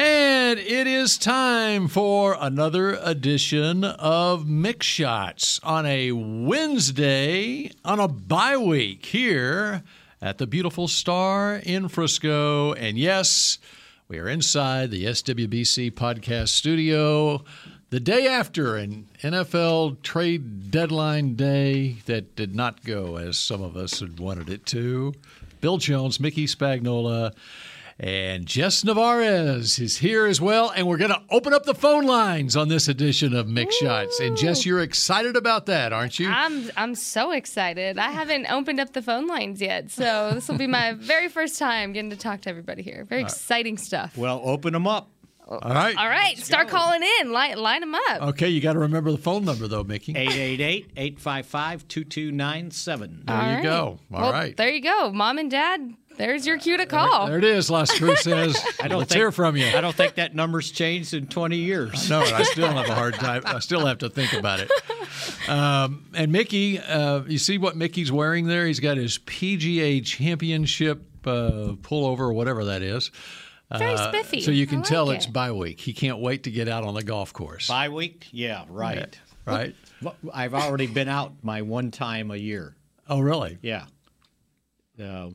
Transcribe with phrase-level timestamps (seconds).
[0.00, 8.06] And it is time for another edition of Mick Shots on a Wednesday on a
[8.06, 9.82] bye week here
[10.22, 12.74] at the beautiful Star in Frisco.
[12.74, 13.58] And yes,
[14.06, 17.42] we are inside the SWBC podcast studio
[17.90, 23.76] the day after an NFL trade deadline day that did not go as some of
[23.76, 25.14] us had wanted it to.
[25.60, 27.34] Bill Jones, Mickey Spagnola,
[28.00, 30.70] and Jess Navarez is here as well.
[30.70, 34.20] And we're going to open up the phone lines on this edition of Mick Shots.
[34.20, 36.28] And Jess, you're excited about that, aren't you?
[36.28, 37.98] I'm I'm so excited.
[37.98, 41.58] I haven't opened up the phone lines yet, so this will be my very first
[41.58, 43.04] time getting to talk to everybody here.
[43.08, 44.16] Very exciting stuff.
[44.16, 45.10] Well, open them up.
[45.48, 45.96] All right.
[45.96, 47.32] All right, start calling in.
[47.32, 48.22] Line line them up.
[48.28, 50.12] Okay, you got to remember the phone number, though, Mickey.
[50.12, 53.22] 888 855 2297.
[53.24, 53.62] There All you right.
[53.62, 53.98] go.
[54.12, 54.56] All well, right.
[54.56, 55.94] There you go, mom and dad.
[56.18, 57.26] There's your cue to call.
[57.28, 58.56] There it is, Las Cruces.
[58.82, 59.66] I don't Let's think- hear from you.
[59.68, 62.10] I don't think that number's changed in 20 years.
[62.10, 63.42] No, I still have a hard time.
[63.46, 64.70] I still have to think about it.
[65.48, 68.66] Um, and Mickey, uh, you see what Mickey's wearing there?
[68.66, 73.10] He's got his PGA Championship uh, pullover, or whatever that is.
[73.76, 74.40] Very Uh, spiffy.
[74.40, 75.16] So you can like tell it.
[75.16, 75.80] it's bye week.
[75.80, 77.68] He can't wait to get out on the golf course.
[77.68, 78.26] Bye week?
[78.32, 79.18] Yeah, right.
[79.46, 79.74] Right?
[80.32, 82.76] I've already been out my one time a year.
[83.08, 83.58] Oh, really?
[83.62, 83.84] Yeah.
[85.02, 85.30] Uh,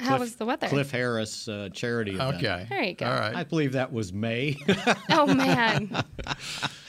[0.00, 0.68] How was the weather?
[0.68, 2.36] Cliff Harris uh, charity event.
[2.36, 2.66] Okay.
[2.68, 3.06] There you go.
[3.06, 4.56] All I believe that was May.
[5.10, 6.04] Oh man.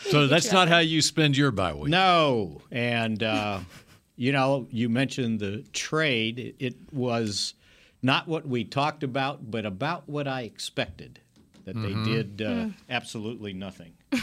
[0.09, 1.89] So that's not how you spend your bye week.
[1.89, 2.61] no.
[2.71, 3.59] And, uh,
[4.15, 6.37] you know, you mentioned the trade.
[6.39, 7.53] It, it was
[8.01, 11.19] not what we talked about, but about what I expected.
[11.65, 12.03] That Mm-hmm.
[12.03, 12.69] they did uh, Hmm.
[12.89, 13.93] absolutely nothing.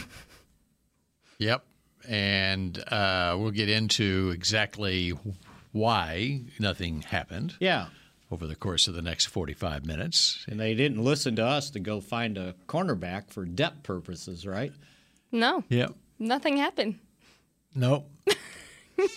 [1.39, 1.63] Yep.
[2.09, 5.13] And uh, we'll get into exactly
[5.71, 7.87] why nothing happened Yeah.
[8.31, 10.45] Over the course of the next 45 minutes.
[10.49, 14.73] And they didn't listen to us to go find a cornerback for depth purposes, right?
[15.31, 15.93] No, Yep.
[16.19, 16.99] nothing happened.
[17.75, 18.09] Nope.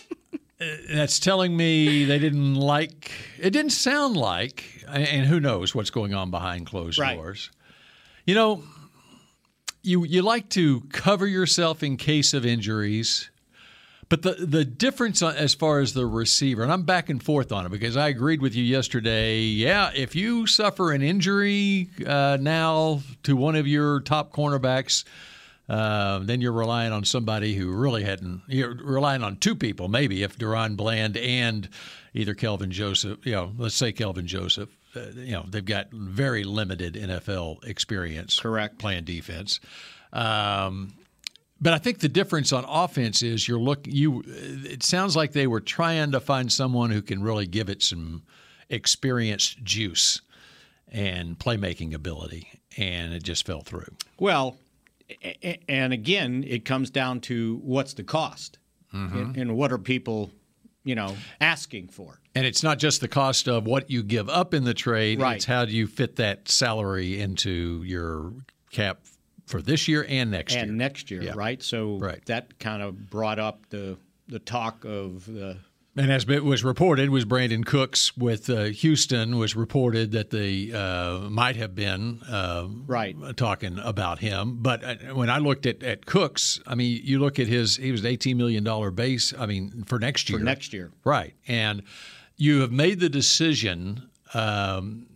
[0.62, 3.10] Uh, That's telling me they didn't like.
[3.38, 7.16] It didn't sound like, and who knows what's going on behind closed Right.
[7.16, 7.50] doors.
[8.26, 8.64] You know,
[9.82, 13.30] you you like to cover yourself in case of injuries,
[14.10, 17.64] but the the difference as far as the receiver, and I'm back and forth on
[17.64, 19.38] it because I agreed with you yesterday.
[19.38, 25.04] Yeah, if you suffer an injury uh, now to one of your top cornerbacks,
[25.68, 28.42] uh, then you're relying on somebody who really hadn't.
[28.48, 31.68] You're relying on two people, maybe if DaRon Bland and
[32.12, 33.24] either Kelvin Joseph.
[33.24, 34.70] You know, let's say Kelvin Joseph.
[34.96, 38.40] Uh, you know, they've got very limited NFL experience.
[38.40, 38.78] Correct.
[38.78, 39.60] Playing defense.
[40.12, 40.94] Um,
[41.60, 44.22] but I think the difference on offense is you're look you.
[44.26, 48.22] It sounds like they were trying to find someone who can really give it some
[48.68, 50.22] experienced juice
[50.88, 53.94] and playmaking ability, and it just fell through.
[54.18, 54.56] Well,
[55.68, 58.58] and again, it comes down to what's the cost
[58.94, 59.16] mm-hmm.
[59.16, 60.30] and, and what are people,
[60.84, 62.20] you know, asking for.
[62.34, 65.36] And it's not just the cost of what you give up in the trade; Right.
[65.36, 68.32] it's how do you fit that salary into your
[68.70, 69.00] cap
[69.50, 70.76] for this year and next and year.
[70.76, 71.32] next year, Yeah.
[71.34, 71.62] right?
[71.62, 72.24] So Right.
[72.26, 75.56] that kind of brought up the the talk of the
[75.96, 80.70] And as it was reported, was Brandin Cooks with uh, Houston was reported that they
[80.72, 83.16] uh, might have been uh, Right.
[83.36, 84.58] talking about him.
[84.62, 87.90] But uh, when I looked at, at Cooks, I mean, you look at his he
[87.90, 89.34] was an eighteen million dollar base.
[89.36, 90.38] I mean, for next year.
[90.38, 90.92] for next year.
[91.04, 91.34] right?
[91.48, 91.82] And
[92.36, 95.06] you have made the decision um,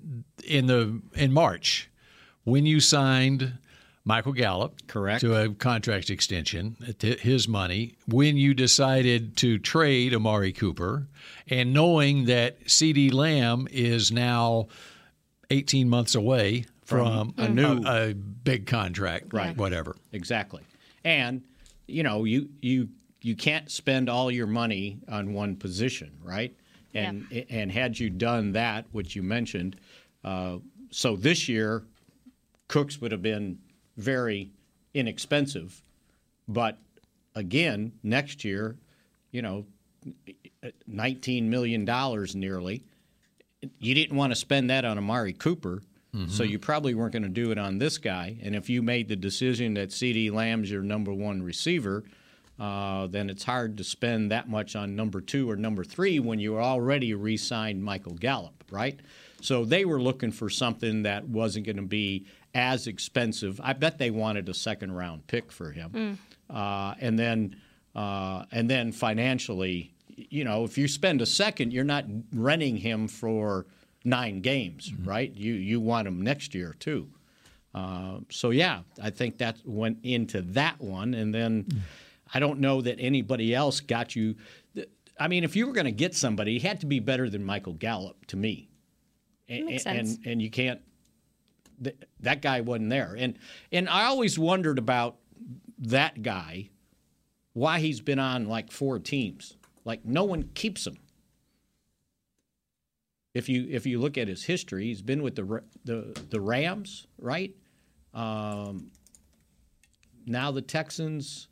[0.44, 1.88] in the in March
[2.42, 3.58] when you signed
[4.04, 5.22] Michael Gallup Correct.
[5.22, 11.06] to a contract extension at his money when you decided to trade Amari Cooper
[11.48, 14.68] and knowing that CeeDee Lamb is now
[15.50, 19.56] 18 months away from, a new- a, big contract Right.
[19.56, 20.62] whatever Exactly.
[21.02, 21.42] And
[21.86, 22.88] you know, you you
[23.22, 26.54] you can't spend all your money on one position, right?
[26.94, 29.76] And and had you done that, which you mentioned,
[30.24, 30.58] uh,
[30.90, 31.84] so this year,
[32.68, 33.58] Cooks would have been
[33.96, 34.50] very
[34.92, 35.82] inexpensive,
[36.48, 36.78] but
[37.34, 38.76] again, next year,
[39.30, 39.66] you know,
[40.86, 42.84] nineteen million dollars nearly.
[43.78, 45.82] You didn't want to spend that on Amari Cooper.
[46.28, 48.36] So you probably weren't going to do it on this guy.
[48.40, 52.04] And if you made the decision that CeeDee Lamb's your number one receiver,
[52.56, 56.38] uh, then it's hard to spend that much on number two or number three when
[56.38, 59.00] you already re signed Michael Gallup, right?
[59.40, 63.60] So they were looking for something that wasn't going to be as expensive.
[63.62, 66.18] I bet they wanted a second round pick for him.
[66.48, 67.56] Uh, and then
[67.94, 73.08] uh, and then financially, you know, if you spend a second, you're not renting him
[73.08, 73.66] for
[74.04, 75.32] nine games, right?
[75.34, 77.08] You you want him next year too.
[77.74, 81.66] Uh, so yeah, I think that went into that one, and then
[82.32, 84.36] I don't know that anybody else got you.
[85.18, 87.44] I mean, if you were going to get somebody, he had to be better than
[87.44, 88.68] Michael Gallup to me,
[89.48, 90.18] and Makes and, sense.
[90.24, 90.80] and you can't.
[92.24, 93.38] Th- That guy wasn't there, and
[93.72, 95.16] and I always wondered about
[95.78, 96.70] that guy,
[97.52, 99.56] why he's been on like four teams.
[99.84, 100.96] Like no one keeps him.
[103.34, 107.06] If you if you look at his history, he's been with the the the Rams,
[107.18, 107.54] right?
[108.12, 108.92] Um,
[110.26, 111.48] now the Texans,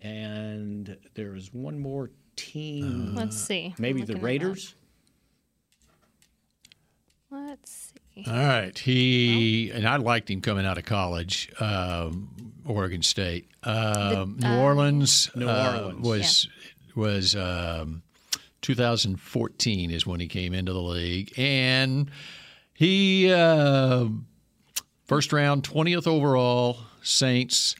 [0.00, 3.74] and there's one more team, Let's see.
[3.78, 4.24] Maybe the looking it up.
[4.24, 4.74] Raiders.
[7.30, 7.94] Let's see.
[8.26, 8.76] All right.
[8.78, 13.48] He and I liked him coming out of college, um, Oregon State.
[13.62, 16.06] Um, New Orleans, New uh, Orleans.
[16.06, 16.48] was
[16.94, 18.02] was um,
[18.62, 22.10] 2014 is when he came into the league, and
[22.74, 24.06] he uh,
[25.06, 27.76] first round 20th overall Saints.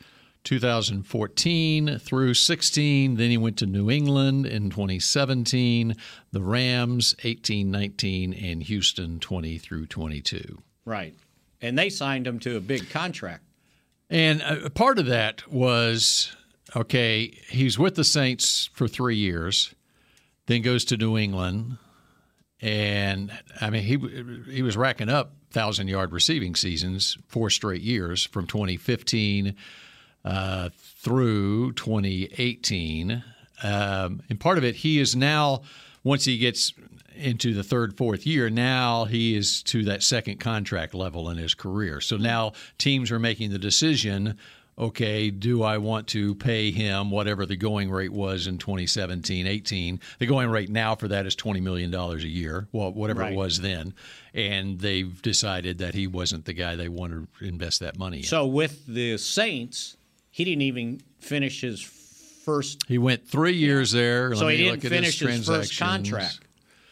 [0.48, 3.16] 2014 through 16.
[3.16, 5.94] Then he went to New England in 2017,
[6.32, 10.62] the Rams 18, 19, and Houston 20 through 22.
[10.86, 11.14] Right.
[11.60, 13.42] And they signed him to a big contract.
[14.08, 16.34] And uh, a part of that was
[16.74, 19.74] okay, he's with the Saints for three years,
[20.46, 21.76] then goes to New England.
[22.62, 23.98] And I mean, he
[24.50, 29.54] he was racking up thousand yard receiving seasons four straight years from 2015
[30.28, 33.22] uh, through 2018.
[33.62, 35.62] Um, and part of it, he is now
[36.04, 36.72] once he gets
[37.16, 41.54] into the third, fourth year, now he is to that second contract level in his
[41.54, 42.00] career.
[42.00, 44.36] So now teams are making the decision
[44.78, 50.00] okay, do I want to pay him whatever the going rate was in 2017 18?
[50.20, 53.32] The going rate now for that is $20 million a year, well, whatever Right.
[53.32, 53.92] it was then.
[54.34, 58.22] And they've decided that he wasn't the guy they want to invest that money in.
[58.22, 59.96] So with the Saints,
[60.38, 62.84] he didn't even finish his first.
[62.86, 64.32] he went three years there.
[64.36, 66.38] So he didn't look finish his, first contract,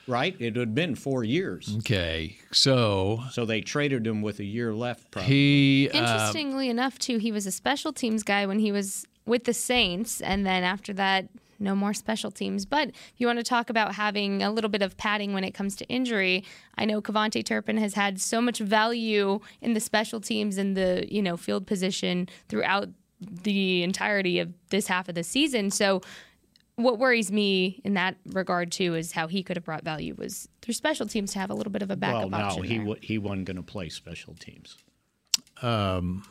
[0.08, 0.34] right?
[0.40, 1.72] It had been four years.
[1.78, 5.12] Okay, so So they traded him with a year left.
[5.12, 5.32] Probably.
[5.32, 9.44] he uh, Interestingly enough, too, he was a special teams guy when he was with
[9.44, 11.28] the Saints, and then after that,
[11.60, 12.66] no more special teams.
[12.66, 15.52] But if you want to talk about having a little bit of padding when it
[15.52, 16.42] comes to injury,
[16.76, 21.06] I know KaVontae Turpin has had so much value in the special teams and the
[21.08, 22.88] you know field position throughout
[23.20, 25.70] the entirety of this half of the season.
[25.70, 26.02] So.
[26.78, 30.46] What worries me in that regard too is how he could have brought value was
[30.60, 32.64] through special teams to have a little bit of a well, backup no, option.
[32.64, 32.86] he there.
[32.86, 34.76] wa- he wasn't going to play special teams.
[35.62, 36.22] Um.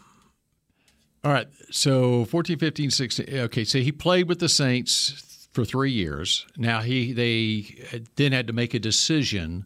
[1.24, 1.48] All right.
[1.72, 3.26] So 14, 15, 16.
[3.40, 3.64] Okay.
[3.64, 6.46] So he played with the Saints for three years.
[6.58, 9.66] Now he they then had to make a decision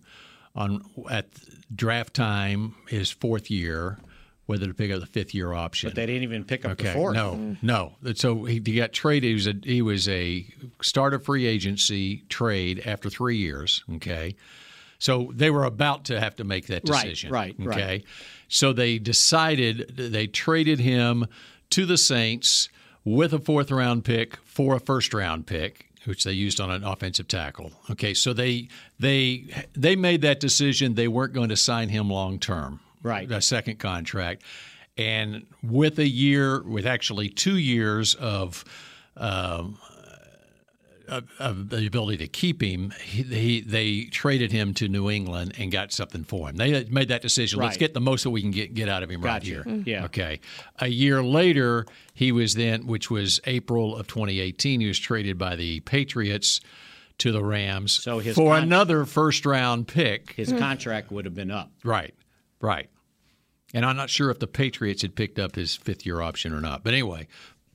[0.55, 0.81] on
[1.11, 1.27] at
[1.75, 3.97] draft time, his fourth year,
[4.49, 5.89] whether to pick up the fifth year option.
[5.91, 7.13] But they didn't even pick up the Okay, fourth.
[7.15, 7.93] no, no.
[8.03, 8.13] Mm-hmm.
[8.15, 9.27] So he, he got traded.
[9.27, 10.45] He was a he was a
[10.81, 13.83] start of free agency trade after three years.
[13.97, 14.35] Okay,
[14.97, 17.31] so they were about to have to make that Right, decision.
[17.31, 18.03] right, Okay, right.
[18.47, 21.27] so they decided they traded him
[21.69, 22.69] to the Saints
[23.05, 25.85] with a fourth round pick for a first round pick.
[26.05, 27.71] Which they used on an offensive tackle.
[27.91, 30.95] Okay, so they they they made that decision.
[30.95, 33.29] They weren't going to sign him long term Right.
[33.31, 34.43] a second contract,
[34.97, 38.63] and with a year, with actually two years of.
[39.17, 39.77] Um,
[41.09, 45.53] of, of the ability to keep him, he, he, they traded him to New England
[45.57, 46.55] and got something for him.
[46.55, 47.59] They made that decision.
[47.59, 49.63] Let's get the most that we can get get out of him right Gotcha.
[49.67, 49.83] here.
[49.85, 50.05] Yeah.
[50.05, 50.39] Okay.
[50.79, 55.55] A year later, he was then, which was April of 2018, he was traded by
[55.55, 56.61] the Patriots
[57.19, 60.33] to the Rams So his for con- another first round pick.
[60.33, 61.71] His contract would have been up.
[61.83, 62.13] Right,
[62.61, 62.89] right.
[63.73, 66.61] And I'm not sure if the Patriots had picked up his fifth year option or
[66.61, 66.83] not.
[66.83, 67.27] But anyway,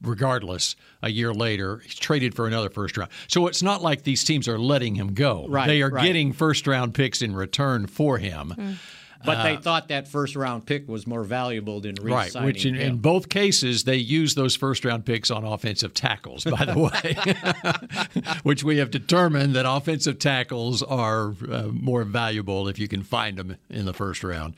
[0.02, 3.10] regardless, a year later, he's traded for another first round.
[3.28, 5.46] So it's not like these teams are letting him go.
[5.48, 6.04] Right, They are right.
[6.04, 8.54] getting first round picks in return for him.
[8.56, 8.76] Mm.
[9.24, 12.76] But they thought that first round pick was more valuable than Uh, Right, which in,
[12.76, 16.44] in both cases they used those first round picks on offensive tackles.
[16.44, 22.78] By the way, which we have determined that offensive tackles are uh, more valuable if
[22.78, 24.54] you can find them in the first round.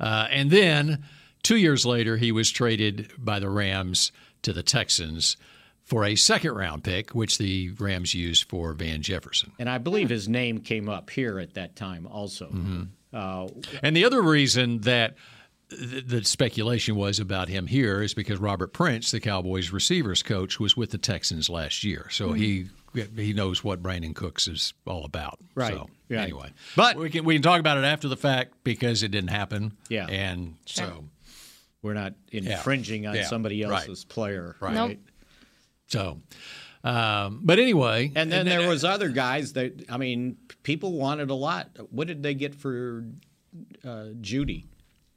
[0.00, 1.04] Uh, and then
[1.42, 5.36] two years later, he was traded by the Rams to the Texans
[5.84, 9.52] for a second round pick, which the Rams used for Van Jefferson.
[9.58, 12.46] And I believe his name came up here at that time also.
[12.46, 12.82] Mm-hmm.
[13.12, 13.48] Uh,
[13.82, 15.14] And the other reason that
[15.70, 20.58] the, the speculation was about him here is because Robert Prince, the Cowboys receivers coach,
[20.58, 22.68] was with the Texans last year, so he
[23.16, 25.38] he knows what Brandin Cooks is all about.
[25.54, 26.20] Right, So, right.
[26.20, 29.30] Anyway, But- we can we can talk about it after the fact because it didn't
[29.30, 29.72] happen.
[29.90, 30.06] Yeah.
[30.06, 31.04] and so
[31.82, 33.86] we're not infringing on Yeah, somebody right.
[33.88, 34.56] else's player.
[34.60, 34.74] Right.
[34.74, 34.96] Nope.
[35.88, 36.20] so.
[36.84, 41.34] Um, but anyway, And then there was other guys that I mean, people wanted a
[41.34, 41.70] lot.
[41.90, 43.04] What did they get for
[43.84, 44.66] uh, Jeudy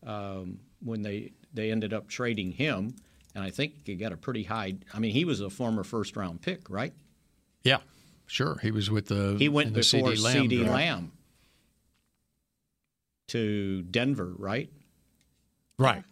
[0.05, 2.95] um, when they they ended up trading him?
[3.35, 4.75] And I think he got a pretty high.
[4.93, 6.93] I mean, he was a former first round pick, right?
[7.63, 7.77] yeah,
[8.25, 11.11] sure, he was with the He went the before CeeDee Lamb CeeDee Lamb
[13.27, 14.69] to Denver, right?
[15.77, 16.03] right?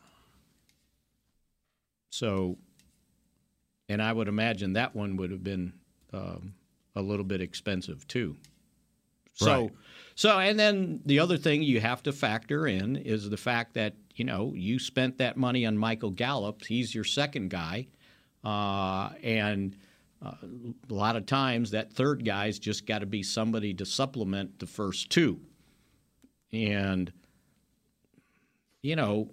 [2.11, 2.57] So,
[3.89, 5.73] and I would imagine that one would have been
[6.13, 6.53] um,
[6.95, 8.37] a little bit expensive too.
[9.33, 9.71] So, Right.
[10.15, 13.95] so, and then the other thing you have to factor in is the fact that
[14.15, 16.63] you know you spent that money on Michael Gallup.
[16.65, 17.87] He's your second guy,
[18.43, 19.75] uh, and
[20.21, 20.33] uh,
[20.89, 24.67] a lot of times that third guy's just got to be somebody to supplement the
[24.67, 25.39] first two,
[26.51, 27.11] and
[28.81, 29.29] you know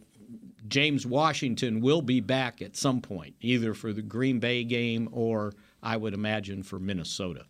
[0.69, 5.53] James Washington will be back at some point, either for the Green Bay game or
[5.83, 7.45] I would imagine for Minnesota.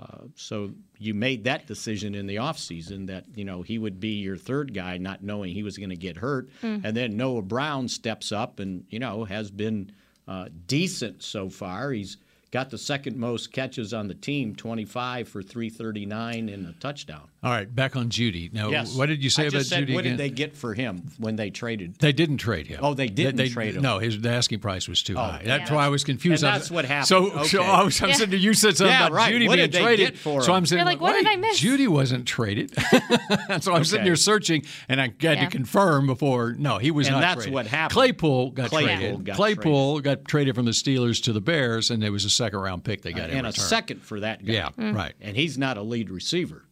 [0.00, 4.20] Uh, so you made that decision in the offseason that you know he would be
[4.20, 6.50] your third guy, not knowing he was going to get hurt,
[6.84, 9.90] and then Noah Brown steps up and you know has been
[10.28, 11.92] uh, decent so far.
[11.92, 12.18] He's
[12.52, 17.22] got the second most catches on the team, 25 for 339 and a touchdown.
[17.42, 18.52] All right, back on Jeudy.
[18.52, 20.16] Now, what did you say I about just said, Jeudy What again?
[20.16, 21.96] did they get for him when they traded?
[22.00, 22.80] They didn't trade him.
[22.82, 23.82] Oh, they didn't trade him.
[23.82, 25.42] No, his the asking price was too oh, high.
[25.44, 26.42] That's why I was confused.
[26.42, 27.06] And I was- that's what happened.
[27.08, 28.26] So, so I was, I was Yeah.
[28.26, 29.32] saying you said something Yeah, about right.
[29.32, 30.06] Jeudy What being did they traded.
[30.14, 30.52] get for so?
[30.54, 31.60] I'm saying, You're like, what did I miss?
[31.60, 32.74] Jeudy wasn't traded.
[33.60, 34.04] so I'm sitting Okay.
[34.04, 35.44] here searching, and I had Yeah.
[35.44, 36.54] to confirm before.
[36.58, 37.20] No, he was And not.
[37.20, 37.54] that's traded.
[37.54, 37.92] what happened.
[37.94, 39.24] Claypool got Claypool traded.
[39.24, 42.58] got Claypool got traded from the Steelers to the Bears, and it was a second
[42.60, 44.52] round pick they got uh, in and a second for that guy.
[44.52, 44.94] Yeah, mm.
[44.94, 45.14] right.
[45.20, 46.64] And he's not a lead receiver.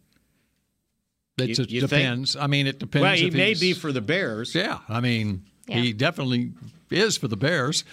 [1.38, 1.90] It You- you think?
[1.90, 2.37] depends.
[2.37, 3.02] I mean, it depends.
[3.02, 5.78] Well, he if may be for the Bears Yeah, I mean, Yeah.
[5.80, 6.52] he definitely
[6.90, 7.85] is for the Bears.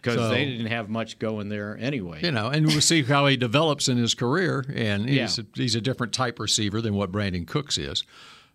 [0.00, 2.20] because So- they didn't have much going there anyway.
[2.22, 4.64] You know, and we'll see how he develops in his career.
[4.72, 5.44] And he's, Yeah.
[5.44, 8.04] a, he's a different type receiver than what Brandin Cooks is.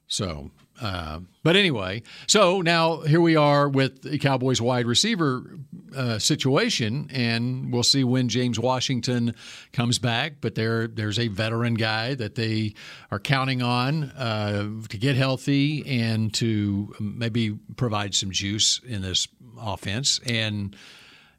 [0.08, 0.52] So,
[0.82, 5.58] uh, but anyway, so now here we are with the Cowboys wide receiver
[5.96, 9.36] uh, situation, and we'll see when James Washington
[9.72, 10.36] comes back.
[10.42, 12.74] But there, there's a veteran guy that they
[13.12, 19.28] are counting on uh, to get healthy and to maybe provide some juice in this
[19.60, 20.20] offense.
[20.26, 20.76] And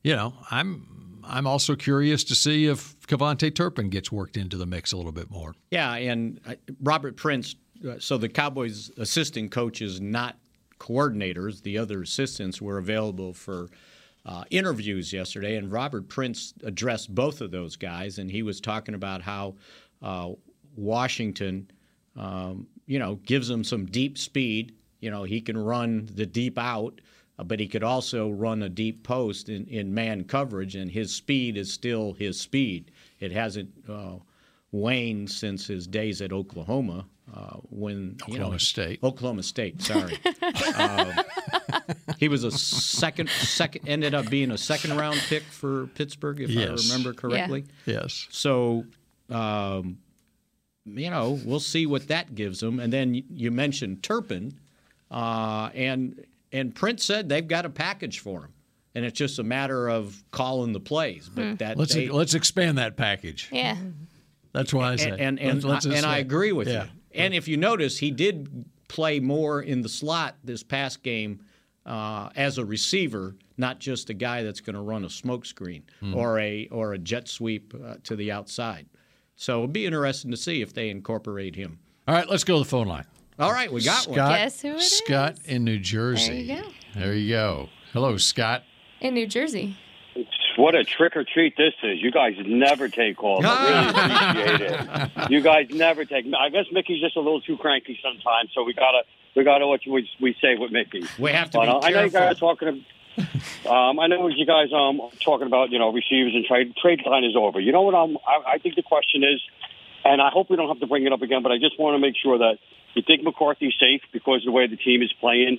[0.02, 4.66] you know, I'm I'm also curious to see if KaVontae Turpin gets worked into the
[4.66, 5.54] mix a little bit more.
[5.70, 7.56] Yeah, and uh, Robert Prince.
[7.98, 10.38] So the Cowboys' assistant coaches, not
[10.78, 13.68] coordinators, the other assistants were available for
[14.26, 18.94] uh, interviews yesterday, and Robert Prince addressed both of those guys, and he was talking
[18.94, 19.54] about how
[20.02, 20.30] uh,
[20.76, 21.70] Washington,
[22.16, 24.74] um, you know, gives him some deep speed.
[25.00, 27.00] You know, he can run the deep out,
[27.38, 31.14] uh, but he could also run a deep post in, in man coverage, and his
[31.14, 32.92] speed is still his speed.
[33.20, 34.16] It hasn't uh,
[34.72, 37.06] waned since his days at Oklahoma.
[37.32, 39.00] Uh, when you know, Oklahoma State.
[39.02, 40.18] Oklahoma State, sorry.
[40.76, 41.12] Um,
[42.18, 46.50] he was a second, second, ended up being a second round pick for Pittsburgh, if
[46.50, 46.90] Yes.
[46.90, 47.64] I remember correctly.
[47.86, 48.26] Yes.
[48.30, 48.84] So,
[49.30, 49.98] um,
[50.84, 52.78] you know, we'll see what that gives them.
[52.80, 54.58] And then you mentioned Turpin,
[55.10, 58.52] uh, and and Prince said they've got a package for him,
[58.94, 61.28] and it's just a matter of calling the plays.
[61.32, 63.48] But that Let's they, let's expand that package.
[63.52, 63.76] Yeah.
[64.52, 65.10] That's why I say.
[65.10, 66.84] and and and, Let's- let's and I agree with yeah.
[66.84, 66.90] you.
[67.14, 71.40] And if you notice, he did play more in the slot this past game
[71.86, 75.84] uh, as a receiver, not just a guy that's going to run a smoke screen
[76.00, 76.14] Hmm.
[76.14, 78.86] or a or a jet sweep uh, to the outside.
[79.36, 81.78] So it'll be interesting to see if they incorporate him.
[82.06, 83.06] All right, let's go to the phone line.
[83.38, 84.28] All right, we got Scott, one.
[84.30, 84.98] Guess who it is?
[84.98, 86.46] Scott in New Jersey.
[86.46, 86.68] There you go.
[87.00, 87.68] There you go.
[87.92, 88.62] Hello, Scott.
[89.00, 89.76] In New Jersey.
[90.56, 92.00] What a trick or treat this is.
[92.02, 93.44] You guys never take calls.
[93.46, 95.30] I really appreciate it.
[95.30, 96.26] You guys never take.
[96.38, 99.02] I guess Mickey's just a little too cranky sometimes, so we gotta
[99.34, 101.04] we gotta what we we say with Mickey.
[101.18, 102.84] We have to But, be uh, I know you guys are talking.
[103.68, 107.24] Um, I know you guys um talking about you know receivers and trade trade line
[107.24, 107.60] is over.
[107.60, 107.94] You know what?
[107.94, 109.40] Um, I, I think the question is,
[110.04, 111.42] and I hope we don't have to bring it up again.
[111.42, 112.58] But I just want to make sure that
[112.94, 115.58] you think McCarthy's safe because of the way the team is playing.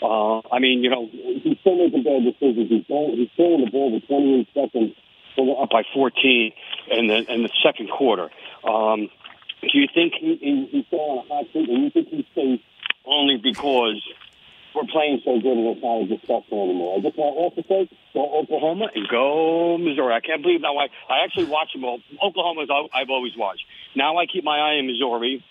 [0.00, 2.70] Uh, I mean, you know, he's still making bad decisions.
[2.70, 4.94] He's, throwing, he's throwing the ball with 28 seconds
[5.38, 6.52] up by 14
[6.90, 8.30] in the in the second quarter.
[8.64, 9.08] Um,
[9.62, 12.26] do you think he, he, he's still on a hot seat, and you think he
[12.32, 12.60] stays
[13.06, 14.02] only because
[14.74, 16.98] we're playing so good and it's not a discussion anymore?
[16.98, 20.14] I just want also say go Oklahoma and go Missouri.
[20.14, 20.76] I can't believe now.
[20.76, 22.00] I I actually watch them all.
[22.22, 23.64] Oklahoma's I've always watched.
[23.94, 25.44] Now I keep my eye on Missouri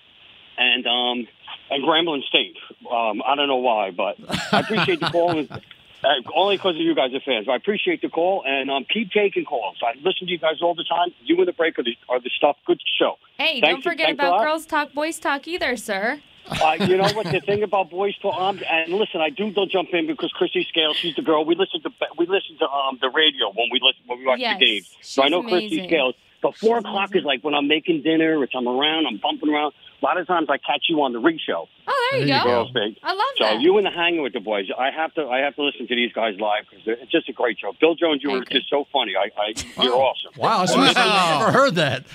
[0.57, 1.27] and um
[1.69, 2.55] and Grambling State.
[2.91, 4.17] Um, I don't know why, but
[4.51, 5.37] I appreciate the call.
[5.37, 5.51] And,
[6.03, 7.47] uh, only because of you guys are fans.
[7.49, 9.77] I appreciate the call and um, keep taking calls.
[9.81, 11.09] I listen to you guys all the time.
[11.23, 12.57] You and the break are the, are the stuff.
[12.65, 13.17] Good show.
[13.37, 16.21] Hey, Thanks- don't forget about girls talk, boys talk either, sir.
[16.49, 19.69] Uh, you know what the thing about boys to um and listen, I do don't
[19.69, 21.43] jump in because Kristi Scale, she's the girl.
[21.43, 24.39] We listen to we listen to um the radio when we listen when we watch
[24.39, 24.95] Yes, the games.
[25.01, 25.87] So I she's know Kristi amazing.
[25.89, 26.15] Scales.
[26.41, 29.73] But four o'clock is like when I'm making dinner, if I'm around, I'm bumping around.
[29.99, 31.67] A lot of times I catch you on the ring show.
[31.87, 32.49] Oh, there you There you go.
[32.49, 32.71] go.
[32.73, 33.45] Girls I love you.
[33.45, 33.61] So that.
[33.61, 35.95] you and the hanging with the boys, I have to I have to listen to
[35.95, 37.73] these guys live because it's just a great show.
[37.79, 38.59] Bill Jones, you were Thank you.
[38.59, 39.13] just so funny.
[39.15, 40.33] I, I you're awesome.
[40.37, 42.05] Wow, that's the I've ever heard that.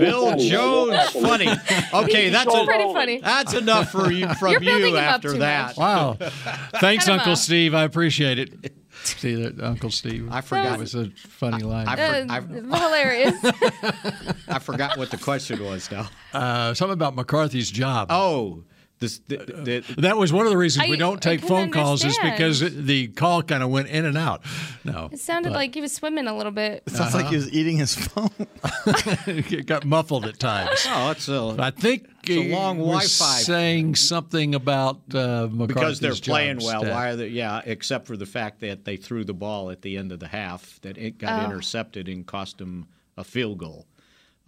[0.00, 1.48] Bill Jones, funny.
[1.94, 3.18] Okay, that's so a, Pretty funny.
[3.20, 5.66] That's enough for you from You're building you him up after that.
[5.68, 5.76] much.
[5.76, 6.14] Wow.
[6.80, 7.36] Thanks, Uncle.
[7.36, 7.74] Steve.
[7.74, 8.72] I appreciate it.
[9.04, 10.28] See that, Uncle Steve?
[10.30, 10.74] I forgot.
[10.74, 11.88] It was a funny line.
[11.88, 12.40] I, Uh, for, I,
[12.80, 13.34] hilarious.
[14.48, 16.08] I forgot what the question was now.
[16.32, 18.08] Uh, something about McCarthy's job.
[18.10, 18.64] Oh,
[18.98, 21.70] this the, the, That was one of the reasons I- we don't take can phone
[21.70, 24.42] calls is because the call kind of went in and out.
[24.84, 26.82] No, it sounded but like he was swimming a little bit.
[26.86, 28.30] It Sounds like he was eating his phone.
[29.26, 30.84] it got muffled at times.
[30.88, 33.40] oh, it's a, I think a he long was Wi-Fi.
[33.42, 36.80] saying something about uh, McCarthy's because they're playing well.
[36.82, 36.92] stat.
[36.92, 37.08] Why?
[37.10, 40.12] Are they, yeah, except for the fact that they threw the ball at the end
[40.12, 41.44] of the half that it got Oh.
[41.46, 42.86] intercepted and cost them
[43.16, 43.86] a field goal.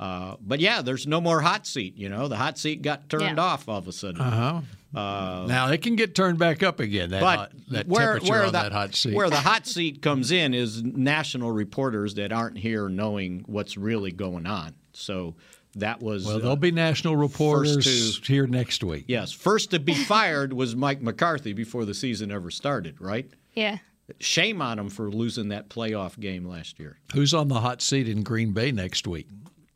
[0.00, 1.94] Uh, but yeah, there's no more hot seat.
[1.98, 3.42] You know, the hot seat got turned Yeah.
[3.44, 4.18] off all of a sudden.
[4.20, 4.62] Uh-huh.
[4.94, 7.10] now it can get turned back up again.
[7.10, 9.14] That but hot, that where, temperature where on the, that hot seat.
[9.14, 14.10] Where the hot seat comes in is national reporters that aren't here knowing what's really
[14.10, 14.72] going on.
[14.94, 15.34] So
[15.76, 19.04] that was well, uh, there'll be national reporters to- here next week.
[19.06, 19.32] yes.
[19.32, 23.02] First to be fired was Mike McCarthy before the season ever started.
[23.02, 23.28] Right?
[23.54, 23.76] Yeah.
[24.18, 26.98] Shame on him for losing that playoff game last year.
[27.12, 29.28] Who's on the hot seat in Green Bay next week?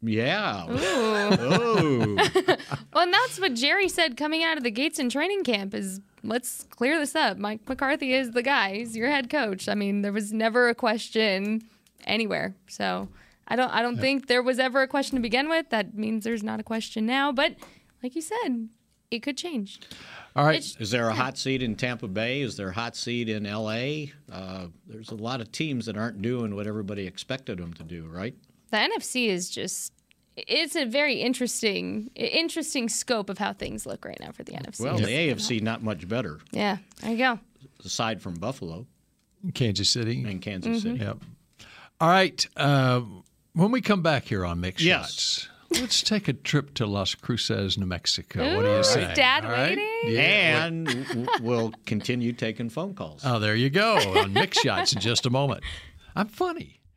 [0.05, 0.67] Yeah.
[0.71, 0.77] Ooh.
[1.41, 2.29] Oh.
[2.93, 6.01] Well, and that's what Jerry said coming out of the gates in training camp is
[6.23, 7.39] let's clear this up.
[7.39, 8.75] Mike McCarthy is the guy.
[8.77, 9.69] He's your head coach.
[9.69, 11.63] I mean, there was never a question
[12.07, 12.55] anywhere.
[12.69, 13.09] So
[13.49, 15.71] I don't I don't think there was ever a question to begin with.
[15.71, 17.33] That means there's not a question now.
[17.33, 17.57] But
[18.01, 18.69] like you said,
[19.11, 19.81] it could change.
[20.37, 20.59] All right.
[20.59, 22.43] It's- Is there a hot seat in Tampa Bay?
[22.43, 24.13] Is there a hot seat in L.A.?
[24.31, 28.07] Uh, there's a lot of teams that aren't doing what everybody expected them to do,
[28.07, 28.37] right?
[28.71, 29.93] The NFC is just
[30.37, 34.81] it's a very interesting interesting scope of how things look right now for the NFC.
[34.81, 37.39] Well, the AFC not much better, yeah, there you go.
[37.85, 38.87] aside from Buffalo
[39.55, 40.25] Kansas City.
[40.25, 40.99] and Kansas City.
[41.01, 41.19] Yep.
[42.01, 42.47] All right.
[42.57, 43.03] Uh,
[43.53, 45.13] when we come back here on Mick Yes.
[45.13, 45.49] Shots,
[45.81, 48.41] let's take a trip to Las Cruces, New Mexico.
[48.57, 49.13] what do Ooh, you is say?
[49.15, 49.77] Dad All right?
[49.79, 50.15] waiting?
[50.15, 50.65] Yeah.
[50.67, 53.23] And we'll continue taking phone calls.
[53.25, 55.63] Oh, there you go on Mick Shots in just a moment.
[56.17, 56.81] I'm funny.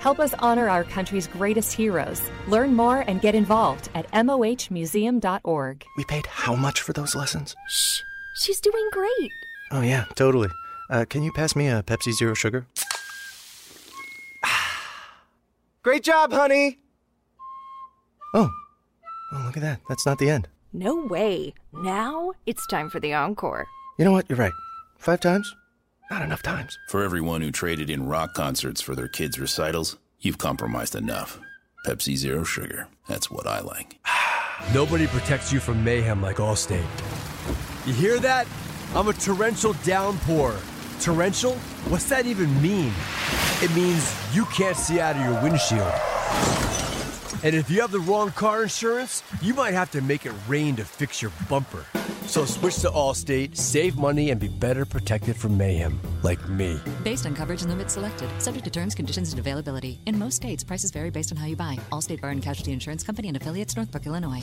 [0.00, 2.22] Help us honor our country's greatest heroes.
[2.48, 5.84] Learn more and get involved at mohmuseum.org.
[5.96, 7.54] We paid how much for those lessons?
[7.68, 8.00] Shh,
[8.34, 9.30] she's doing great.
[9.72, 10.48] Oh, yeah, totally.
[10.90, 12.66] Uh, can you pass me a Pepsi Zero Sugar?
[15.82, 16.78] Great job, honey!
[18.34, 18.50] Oh.
[19.32, 19.80] Oh, look at that.
[19.88, 20.46] That's not the end.
[20.72, 21.54] No way.
[21.72, 23.66] Now it's time for the encore.
[23.98, 24.26] You know what?
[24.28, 24.52] You're right.
[24.98, 25.54] Five times?
[26.10, 26.78] Not enough times.
[26.88, 31.40] For everyone who traded in rock concerts for their kids' recitals, you've compromised enough.
[31.84, 32.86] Pepsi Zero Sugar.
[33.08, 33.98] That's what I like.
[34.74, 36.86] Nobody protects you from mayhem like Allstate.
[37.86, 38.46] You hear that?
[38.94, 40.56] I'm a torrential downpour.
[41.00, 41.54] Torrential?
[41.88, 42.92] What's that even mean?
[43.60, 45.92] It means you can't see out of your windshield.
[47.46, 50.74] And if you have the wrong car insurance, you might have to make it rain
[50.74, 51.84] to fix your bumper.
[52.26, 56.80] So switch to Allstate, save money, and be better protected from mayhem, like me.
[57.04, 60.00] Based on coverage and limits selected, subject to terms, conditions, and availability.
[60.06, 61.78] In most states, prices vary based on how you buy.
[61.92, 64.42] Allstate Bar and Casualty Insurance Company and affiliates, Northbrook, Illinois.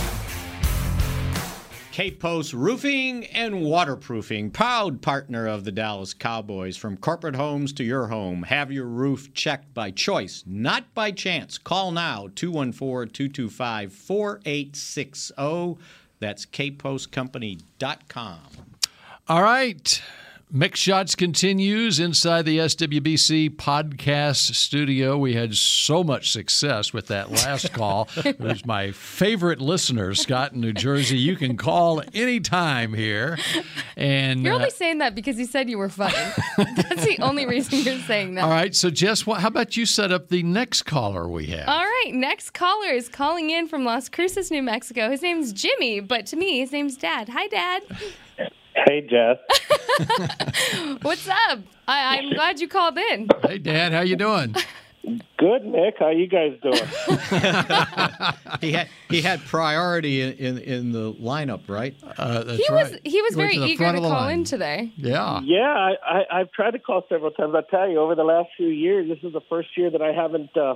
[1.91, 6.77] Cape Post Roofing and Waterproofing, proud partner of the Dallas Cowboys.
[6.77, 11.57] From corporate homes to your home, have your roof checked by choice, not by chance.
[11.57, 15.75] Call now 214 225 4860.
[16.19, 18.39] That's capepostcompany.com.
[19.27, 20.01] All right.
[20.53, 25.17] Mick Shots continues inside the SWBC podcast studio.
[25.17, 28.09] We had so much success with that last call.
[28.17, 31.17] it was my favorite listener, Scott in New Jersey.
[31.17, 33.37] You can call anytime here.
[33.95, 36.17] And You're uh, only saying that because you said you were funny.
[36.57, 38.43] That's the only reason you're saying that.
[38.43, 41.69] all right, so Jess, what, how about you set up the next caller we have?
[41.69, 45.09] All right, next caller is calling in from Las Cruces, New Mexico.
[45.09, 47.29] His name's Jimmy, but to me, his name's Dad.
[47.29, 47.83] Hi, Dad.
[48.85, 49.37] Hey, Jess.
[51.01, 51.59] What's up?
[51.87, 53.29] I, I'm glad you called in.
[53.43, 54.55] Hey, Dad, how you doing?
[55.37, 55.95] Good, Nick.
[55.99, 56.77] How you guys doing?
[58.61, 61.95] he had he had priority in, in, in the lineup, right?
[62.17, 64.91] Uh, he was he was very eager to call in today.
[64.97, 65.41] Yeah.
[65.43, 67.55] Yeah, I, I, I've tried to call several times.
[67.55, 70.13] I tell you, over the last few years, this is the first year that I
[70.13, 70.75] haven't uh,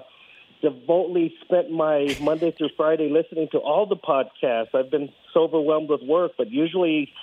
[0.62, 4.74] devotedly spent my Monday through Friday listening to all the podcasts.
[4.74, 7.14] I've been so overwhelmed with work, but usually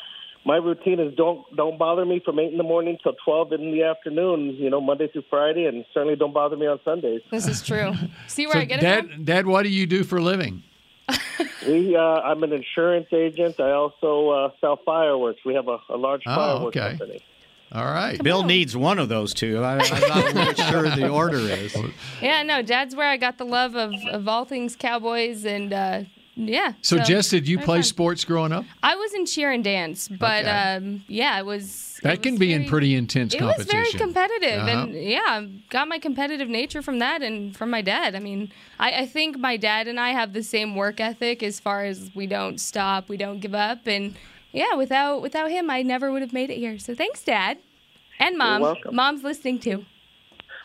[0.44, 3.70] my routine is don't don't bother me from eight in the morning till twelve in
[3.72, 4.57] the afternoon.
[4.57, 7.20] You know, Monday through Friday, and certainly don't bother me on Sundays.
[7.31, 7.92] This is true.
[8.26, 9.24] See where So I get it Dad, from?
[9.24, 10.62] Dad, what do you do for a living?
[11.66, 13.61] We, uh, I'm an insurance agent.
[13.61, 15.40] I also uh, sell fireworks.
[15.44, 16.88] We have a, a large Oh, fireworks okay.
[16.98, 17.20] company.
[17.70, 18.20] All right.
[18.22, 19.62] Bill needs one of those two.
[19.62, 21.76] I, I'm not really sure the order is.
[22.20, 26.02] Yeah, no, Dad's where I got the love of, of all things Cowboys, and uh,
[26.35, 26.73] yeah.
[26.83, 27.83] So, Jess, did you play fun.
[27.83, 28.64] sports growing up?
[28.83, 30.51] I was in cheer and dance, but Okay.
[30.51, 31.99] um, yeah, it was.
[32.03, 34.71] That can be in pretty intense It was very competitive, Uh-huh.
[34.87, 38.16] and yeah, I got my competitive nature from that and from my dad.
[38.16, 41.61] I mean, I, I think my dad and I have the same work ethic as
[41.61, 44.16] far as we don't stop, we don't give up, and
[44.53, 46.77] yeah, without without him, I never would have made it here.
[46.79, 47.59] So thanks, Dad,
[48.18, 48.61] and Mom.
[48.62, 48.95] welcome.
[48.97, 49.85] Mom's listening too.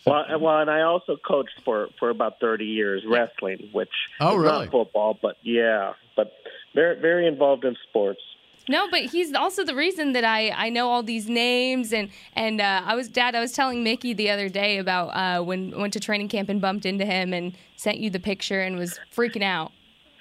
[0.08, 3.90] Well, and- well, and I also coached for for about thirty years wrestling, which
[4.20, 4.66] Oh, is really?
[4.66, 6.34] not football, but yeah, but
[6.74, 8.22] very very involved in sports.
[8.70, 12.60] No, but he's also the reason that I, I know all these names and and
[12.60, 13.34] uh, I was dad.
[13.34, 16.60] I was telling Mickey the other day about uh, when went to training camp and
[16.60, 19.72] bumped into him and sent you the picture and was freaking out.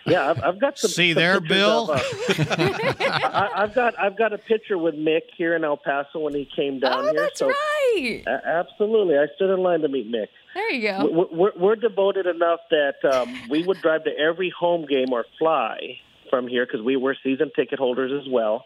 [0.07, 0.91] Yeah, I've, I've got some.
[0.91, 1.91] See some there, Bill?
[1.91, 2.01] of, uh,
[2.59, 6.49] I, I've got I've got a picture with Mick here in El Paso when he
[6.57, 7.15] came down Oh, here.
[7.15, 8.23] that's so right.
[8.27, 10.29] A- absolutely, I stood in line to meet Mick.
[10.55, 11.09] There you go.
[11.11, 15.25] We're, we're, we're devoted enough that um, we would drive to every home game or
[15.39, 15.99] fly
[16.31, 18.65] from here because we were season ticket holders as well.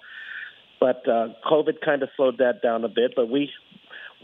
[0.79, 3.15] But uh, COVID kind of slowed that down a bit.
[3.17, 3.51] But we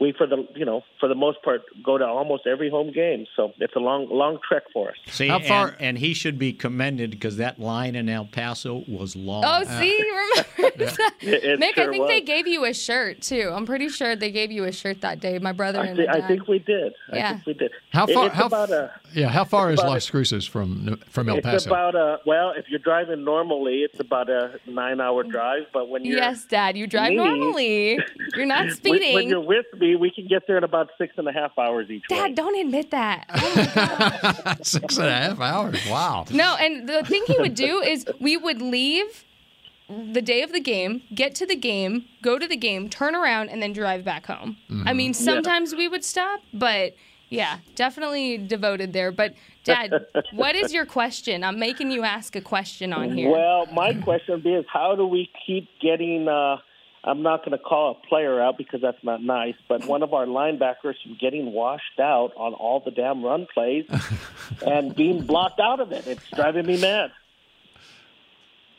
[0.00, 3.26] we for the you know for the most part go to almost every home game.
[3.36, 4.96] So it's a long long trek for us.
[5.06, 8.84] See, How far- and, and he should be commended because that line in El Paso
[8.88, 9.42] was long.
[9.46, 9.98] Oh, see,
[10.58, 11.12] remember that?
[11.20, 11.78] It- it Mick?
[11.78, 13.50] I sure think they gave you a shirt too.
[13.54, 15.38] I'm pretty sure they gave you a shirt that day.
[15.38, 16.92] My brother I, and thi- my I think we did.
[17.12, 17.32] I Yeah.
[17.34, 17.70] think we did.
[17.92, 18.26] How far?
[18.26, 18.90] It's how, about a.
[19.14, 21.56] yeah, how far is Las Cruces from from El Paso?
[21.56, 21.74] It's Paso?
[21.74, 22.52] about a well.
[22.56, 25.62] If you're driving normally, it's about a nine-hour drive.
[25.72, 26.76] But when you're Yes, Dad.
[26.76, 27.98] You drive me- normally.
[28.34, 29.14] You're not when- speeding.
[29.14, 31.88] when you're with me, we can get there in about six and a half hours
[31.90, 32.16] each way.
[32.16, 33.26] Dad, don't admit that.
[34.62, 35.78] Six and a half hours.
[35.88, 36.24] Wow.
[36.30, 39.24] No, and the thing he would do is we would leave
[39.88, 43.50] the day of the game, get to the game, go to the game, turn around,
[43.50, 44.56] and then drive back home.
[44.84, 45.18] I mean, Mhm.
[45.20, 45.32] Yeah.
[45.34, 46.94] sometimes we would stop, but
[47.28, 49.12] yeah, definitely devoted there.
[49.12, 49.92] But Dad,
[50.32, 51.44] what is your question?
[51.44, 53.30] I'm making you ask a question on here.
[53.30, 56.26] Well, my question would be is how do we keep getting?
[56.28, 56.56] Uh,
[57.06, 60.12] I'm not going to call a player out because that's not nice, but one of
[60.12, 63.84] our linebackers from getting washed out on all the damn run plays
[64.66, 66.06] and being blocked out of it.
[66.06, 67.12] It's driving me mad.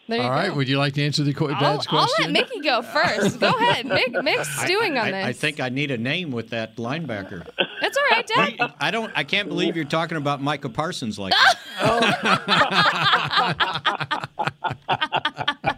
[0.10, 0.50] There you All right.
[0.50, 0.56] go.
[0.56, 3.42] Would you like to answer the qu- I'll, dad's I'll let Mickey go first.
[3.42, 3.86] Go ahead.
[3.86, 5.26] Mick, Mick's stewing on I, this.
[5.26, 7.46] I think I need a name with that linebacker.
[7.82, 8.74] That's all right, Dad.
[8.80, 9.12] I don't.
[9.16, 11.34] I can't believe you're talking about Micah Parsons like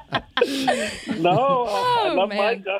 [1.19, 2.37] no, I Oh, love man.
[2.37, 2.65] Mike.
[2.67, 2.79] Uh,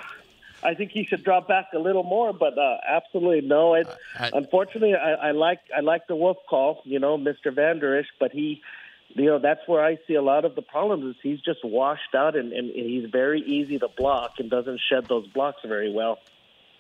[0.62, 3.76] I think he should drop back a little more, but uh, absolutely no.
[3.76, 3.88] It,
[4.20, 7.54] I- unfortunately, I, I like I like the Wolf call, you know, Mr.
[7.54, 8.62] Vander Esch, but he,
[9.16, 11.16] you know, that's where I see a lot of the problems.
[11.16, 15.06] Is he's just washed out and, and he's very easy to block and doesn't shed
[15.08, 16.20] those blocks very well.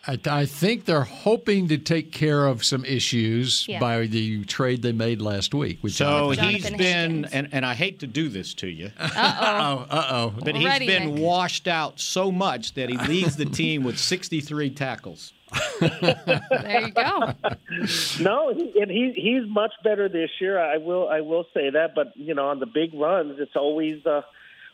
[0.07, 3.79] I, I think they're hoping to take care of some issues Yeah.
[3.79, 5.79] by the trade they made last week.
[5.83, 6.49] With So Jonathan.
[6.49, 10.33] he's Jonathan been, and, and I hate to do this to you, Uh Uh-oh, uh-oh.
[10.39, 11.23] but We're he's ready, been Nick.
[11.23, 15.33] washed out so much that he leads the team with 63 tackles.
[15.51, 15.77] oh.
[15.81, 17.33] There you go.
[18.21, 20.59] No, he, and he he's much better this year.
[20.59, 24.05] I will I will say that, but you know, on the big runs, it's always
[24.05, 24.21] uh,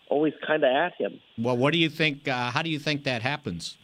[0.10, 1.20] always kind of at him.
[1.38, 2.28] Well, what do you think?
[2.28, 3.78] Uh, how do you think that happens?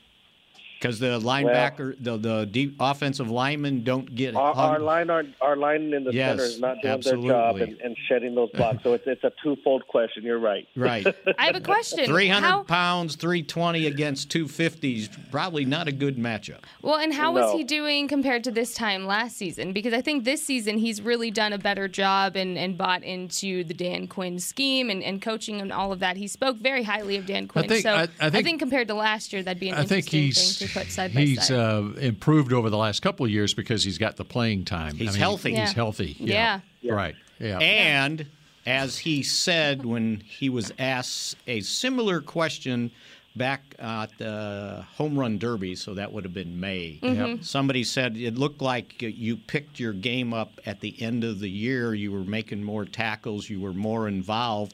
[0.82, 4.82] Because the linebacker, the the deep offensive linemen don't get Our, our hung.
[4.84, 7.96] line, our, our line in the Yes, center is not doing their job and, and
[8.10, 8.82] shedding those blocks.
[8.82, 10.24] So it's it's a twofold question.
[10.24, 10.68] You're right.
[10.76, 11.06] Right.
[11.38, 12.06] I have a question.
[12.08, 16.62] 300 pounds, 320 against 250s, probably not a good matchup.
[16.82, 17.58] well, and how is No.
[17.58, 19.74] he doing compared to this time last season?
[19.74, 23.64] Because I think this season he's really done a better job and, and bought into
[23.66, 26.18] the Dan Quinn scheme and, and coaching and all of that.
[26.18, 27.68] He spoke very highly of Dan Quinn.
[27.70, 30.22] think- so I- I think- compared to last year, that'd be an I think interesting
[30.22, 31.56] he's thing to put side by he's side.
[31.58, 34.96] uh, improved over the last couple of years because he's got the playing time.
[34.96, 35.50] He's I mean, healthy.
[35.52, 35.74] He's Yeah.
[35.74, 36.16] healthy.
[36.20, 36.60] Yeah.
[36.84, 37.16] Right.
[37.40, 37.60] Yeah.
[37.60, 38.26] And
[38.66, 42.92] as he said when he was asked a similar question
[43.36, 47.00] back at the home run derby, so that would have been May.
[47.02, 47.44] Mhm.
[47.44, 51.50] Somebody said it looked like you picked your game up at the end of the
[51.50, 51.94] year.
[51.94, 54.74] You were making more tackles, you were more involved.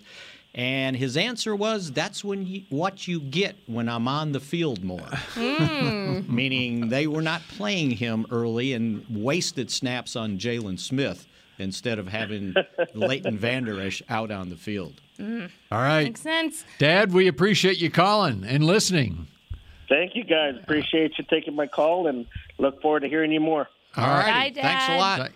[0.57, 4.83] And his answer was, "That's when you, what you get when I'm on the field
[4.83, 6.27] more." Mm.
[6.27, 11.27] Meaning they were not playing him early and wasted snaps on Jaylon Smith
[11.59, 12.55] instead of having
[12.95, 14.99] Leighton Vander Esch out on the field.
[15.19, 15.51] Mm.
[15.71, 16.05] All right.
[16.05, 16.65] Makes sense.
[16.79, 19.27] Dad, we appreciate you calling and listening.
[19.87, 20.55] Thank you guys.
[20.61, 22.25] Appreciate you taking my call and
[22.57, 23.69] look forward to hearing you more.
[23.95, 24.53] All right.
[24.53, 25.31] Thanks a lot.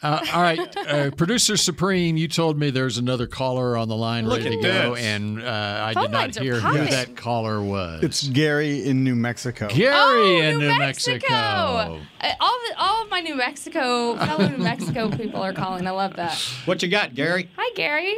[0.00, 4.26] Uh, all right, uh, producer Supreme, you told me there's another caller on the line
[4.28, 5.04] Look ready to go, this.
[5.04, 6.84] and uh, I Phone did not lines are hear who popping.
[6.90, 8.04] that caller was.
[8.04, 9.66] It's Gary in New Mexico.
[9.66, 11.26] Gary Oh, in New New Mexico.
[11.26, 11.34] Mexico.
[12.20, 15.84] Uh, all, the, all of my New Mexico, fellow New Mexico people are calling.
[15.84, 16.38] I love that.
[16.64, 17.50] What you got, Gary?
[17.56, 18.14] Hi, Gary.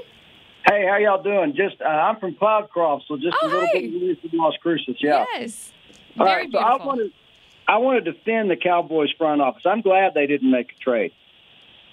[0.67, 1.55] Hey, how y'all doing?
[1.57, 3.87] Just uh, I'm from Cloudcroft, so just Oh, a little hey.
[3.89, 4.97] bit east of Las Cruces.
[5.01, 5.25] Yeah.
[5.33, 5.73] Yes.
[6.19, 6.83] All Very right, so beautiful.
[6.83, 7.13] I wanted,
[7.67, 9.63] I want to defend the Cowboys front office.
[9.65, 11.13] I'm glad they didn't make a trade.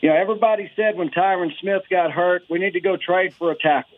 [0.01, 3.51] You know, everybody said when Tyron Smith got hurt, we need to go trade for
[3.51, 3.97] a tackle.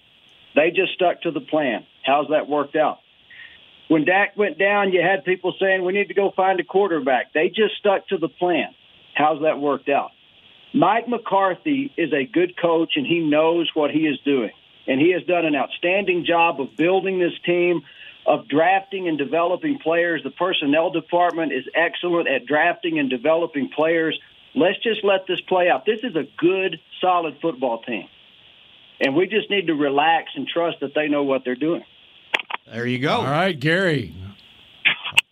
[0.56, 1.86] They just stuck to the plan.
[2.04, 3.00] How's that worked out?
[3.90, 7.34] When Dak went down, you had people saying we need to go find a quarterback.
[7.34, 8.74] They just stuck to the plan.
[9.16, 10.12] How's that worked out?
[10.74, 14.52] Mike McCarthy is a good coach and he knows what he is doing.
[14.88, 17.82] And he has done an outstanding job of building this team,
[18.26, 20.22] of drafting and developing players.
[20.24, 24.20] The personnel department is excellent at drafting and developing players.
[24.56, 25.86] Let's just let this play out.
[25.86, 28.08] This is a good, solid football team.
[29.00, 31.84] And we just need to relax and trust that they know what they're doing.
[32.72, 33.18] There you go.
[33.18, 34.16] All right, Gary.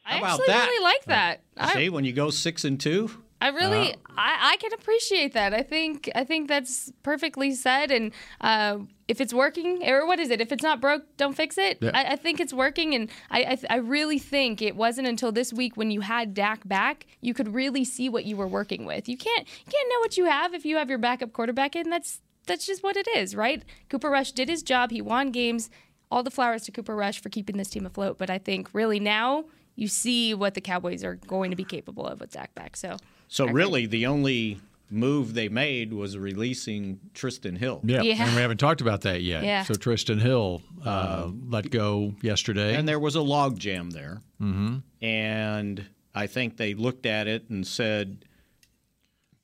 [0.05, 0.67] I about actually that?
[0.67, 1.41] really like that.
[1.57, 5.33] I, See, when you go six and two, I really, Uh, I, I can appreciate
[5.33, 5.53] that.
[5.53, 7.91] I think, I think that's perfectly said.
[7.91, 10.41] And uh, if it's working, or what is it?
[10.41, 11.77] If it's not broke, don't fix it.
[11.79, 11.91] Yeah.
[11.93, 15.53] I, I think it's working, and I, I, I really think it wasn't until this
[15.53, 19.07] week when you had Dak back, you could really see what you were working with.
[19.07, 21.91] You can't, you can't know what you have if you have your backup quarterback in.
[21.91, 23.63] That's that's just what it is, right?
[23.87, 24.89] Cooper Rush did his job.
[24.89, 25.69] He won games.
[26.09, 28.17] All the flowers to Cooper Rush for keeping this team afloat.
[28.17, 29.45] But I think really now
[29.75, 32.75] you see what the Cowboys are going to be capable of with Dak back.
[32.75, 32.97] So.
[33.27, 33.63] So I agree.
[33.63, 34.59] really the only
[34.89, 37.81] move they made was releasing Trysten Hill.
[37.83, 38.25] Yeah, Yeah.
[38.25, 39.43] and we haven't talked about that yet.
[39.43, 39.63] Yeah.
[39.63, 42.75] So Trysten Hill uh, let go yesterday.
[42.75, 44.21] And there was a log jam there.
[44.41, 44.77] mm-hmm.
[45.05, 45.85] And
[46.15, 48.25] I think they looked at it and said,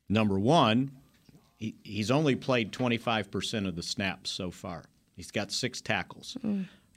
[0.09, 0.91] number one,
[1.57, 4.85] he, he's only played 25% of the snaps so far.
[5.15, 6.37] He's got six tackles.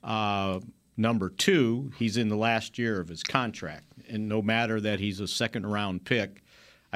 [0.03, 0.61] Uh,
[0.97, 3.85] number two, he's in the last year of his contract.
[4.09, 6.43] And no matter that he's a second round pick,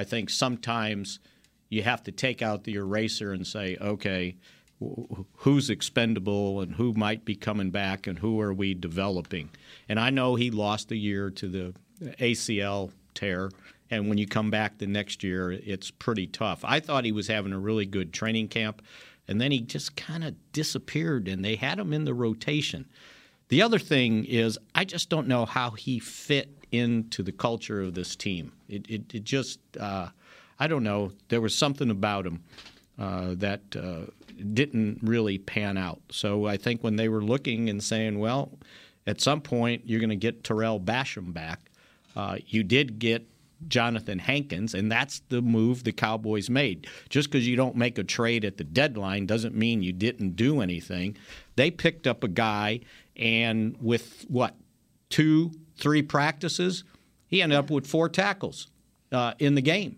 [0.01, 1.19] I think sometimes
[1.69, 4.37] you have to take out the eraser and say, okay,
[4.83, 9.51] wh- who's expendable and who might be coming back and who are we developing?
[9.89, 11.75] And I know he lost a year to the
[12.19, 13.51] ACL tear.
[13.91, 16.61] And when you come back the next year, it's pretty tough.
[16.65, 18.81] I thought he was having a really good training camp.
[19.29, 22.89] and then he just kind of disappeared, and they had him in the rotation.
[23.49, 27.94] The other thing is, I just don't know how he fit into the culture of
[27.94, 28.52] this team.
[28.68, 30.09] It, it, it just, uh,
[30.59, 31.12] I don't know.
[31.28, 32.42] There was something about him
[32.98, 34.11] uh, that uh,
[34.52, 36.00] didn't really pan out.
[36.11, 38.59] So I think when they were looking and saying, well,
[39.06, 41.70] at some point you're going to get Tarell Basham back,
[42.14, 43.26] uh, you did get
[43.68, 46.87] Johnathan Hankins, and that's the move the Cowboys made.
[47.09, 50.61] Just because you don't make a trade at the deadline doesn't mean you didn't do
[50.61, 51.16] anything.
[51.56, 52.80] They picked up a guy,
[53.16, 54.54] and with what,
[55.11, 56.85] two, three practices,
[57.27, 58.69] he ended up with four tackles
[59.12, 59.97] uh, in the game.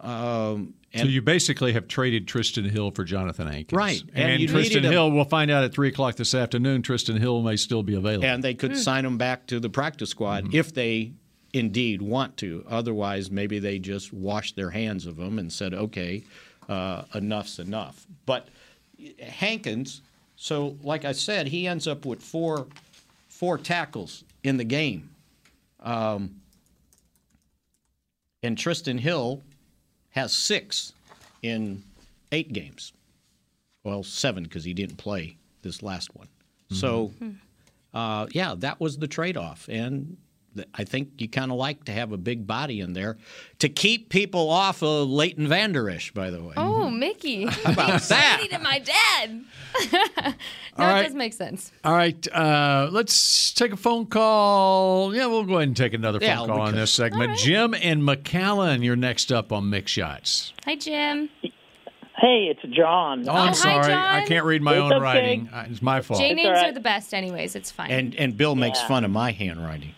[0.00, 4.02] Um, so you basically have traded Trysten Hill for Johnathan Hankins, Right.
[4.14, 6.82] And, And Trysten Hill, we'll find out at three o'clock this afternoon.
[6.82, 10.10] Trysten Hill may still be available, and they could sign him back to the practice
[10.10, 11.12] squad if they
[11.52, 12.64] indeed want to.
[12.68, 16.24] Otherwise, maybe they just washed their hands of him and said, "Okay,
[16.68, 18.48] uh, enough's enough." But
[19.20, 20.00] Hankins,
[20.36, 22.68] so like I said, he ends up with four
[23.28, 25.10] four tackles in the game,
[25.80, 26.40] um,
[28.42, 29.42] and Trysten Hill
[30.10, 30.92] has six
[31.42, 31.82] in
[32.32, 32.92] eight games.
[33.84, 36.28] Well, seven because he didn't play this last one.
[36.72, 37.12] So,
[37.94, 39.68] uh, yeah, that was the trade off.
[39.68, 40.16] And
[40.74, 43.16] I think you kind of like to have a big body in there
[43.58, 46.54] to keep people off of Leighton Vander Esch, by the way.
[46.56, 47.46] Oh, Mickey.
[47.46, 48.36] How about that?
[48.38, 49.44] I needed my dad.
[49.92, 50.32] no,
[50.78, 51.00] All right.
[51.00, 51.72] it does make sense.
[51.84, 55.14] All right, uh, let's take a phone call.
[55.14, 57.36] Yeah, we'll go ahead and take another phone Yeah, call on this segment.
[57.38, 60.52] Jim and McAllen, you're next up on Mick Shots.
[60.64, 61.28] Hi, Jim.
[62.18, 63.28] Hey, it's John.
[63.28, 63.92] Oh, I'm sorry.
[63.92, 65.02] I can't read my It's own okay.
[65.02, 65.50] writing.
[65.52, 66.18] Uh, It's my fault.
[66.18, 66.70] J names all right.
[66.70, 67.54] are the best, anyways.
[67.54, 67.90] It's fine.
[67.90, 68.88] And and Bill makes Yeah.
[68.88, 69.92] fun of my handwriting.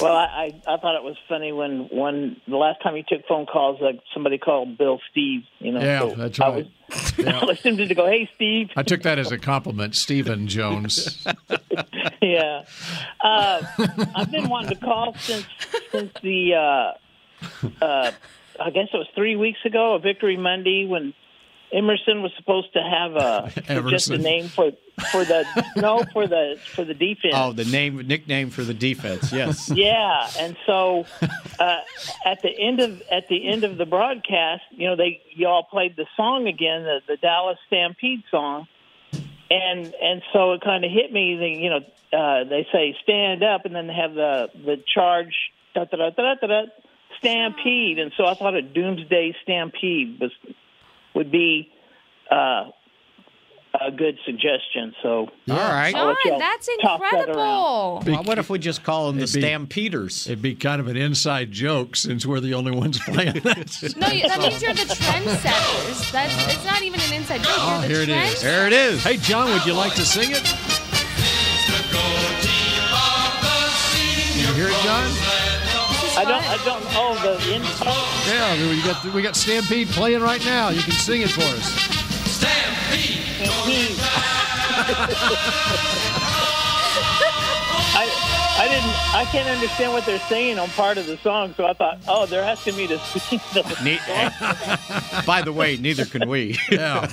[0.00, 3.26] Well, I, I I thought it was funny when when the last time you took
[3.26, 5.42] phone calls, like somebody called Bill Steve.
[5.58, 6.66] You know, Yeah, so that's I right.
[6.88, 10.48] was, I was tempted to go, "Hey, Steve." I took that as a compliment, Stephen
[10.48, 11.24] Jones.
[12.22, 12.62] yeah,
[13.22, 13.62] uh,
[14.16, 15.46] I've been wanting to call since
[15.92, 18.12] since the uh, uh,
[18.60, 21.14] I guess it was three weeks ago, a Victory Monday, when
[21.72, 24.72] Emerson was supposed to have a just a name for
[25.12, 25.44] for the
[25.76, 27.34] no for the for the defense.
[27.36, 29.32] Oh, the name nickname for the defense.
[29.32, 29.70] Yes.
[29.80, 31.06] Yeah, and so
[31.58, 31.78] uh,
[32.26, 35.96] at the end of at the end of the broadcast, you know, they y'all played
[35.96, 38.66] the song again, the, the Dallas Stampede song,
[39.50, 41.36] and and so it kind of hit me.
[41.36, 41.80] That, you know,
[42.12, 45.34] uh, they say stand up, and then they have the the charge
[45.74, 46.62] da da da da da da
[47.18, 50.32] Stampede, and so I thought a Doomsday Stampede was
[51.14, 51.68] would be.
[52.30, 52.70] Uh,
[53.80, 54.92] a good suggestion.
[55.00, 55.94] So, All right.
[55.94, 58.02] John, that's toss that incredible.
[58.04, 60.26] Well, what if we just call them the It'd be- Stampeders?
[60.26, 63.94] It'd be kind of an inside joke since we're the only ones playing that.
[63.96, 66.10] No, that means you're the trendsetters.
[66.10, 67.52] That's it's not even an inside joke.
[67.56, 68.36] Oh, you're here the it trend.
[68.38, 69.04] There it is.
[69.04, 70.42] Hey, John, would you like to sing it?
[76.20, 76.44] I don't.
[76.44, 76.84] I don't.
[76.90, 77.62] Oh, the in.
[78.28, 80.68] Yeah, we got we got Stampede playing right now.
[80.68, 81.72] You can sing it for us.
[82.30, 83.96] Stampede.
[87.92, 88.06] I,
[88.58, 89.14] I didn't.
[89.16, 92.26] I can't understand what they're saying on part of the song, so I thought, oh,
[92.26, 95.24] they're asking me to sing the song.
[95.26, 96.58] By the way, neither can we.
[96.70, 97.08] Yeah.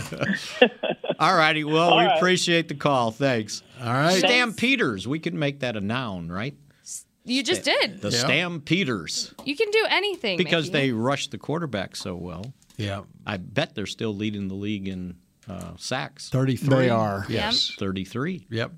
[1.19, 1.63] All righty.
[1.63, 2.17] Well, All we right.
[2.17, 3.11] appreciate the call.
[3.11, 3.63] Thanks.
[3.81, 4.19] All right.
[4.19, 5.07] Stampeders.
[5.07, 6.55] We can make that a noun, right?
[7.27, 8.01] You just did.
[8.01, 9.33] The Stampeders.
[9.45, 10.87] You can do anything Because Mickey.
[10.87, 12.53] they rushed the quarterback so well.
[12.77, 13.03] Yeah.
[13.25, 15.15] I bet they're still leading the league in
[15.49, 16.29] uh, sacks.
[16.29, 16.69] 33.
[16.69, 17.25] They are.
[17.29, 17.73] Yes.
[17.77, 18.47] 33.
[18.49, 18.71] Yep.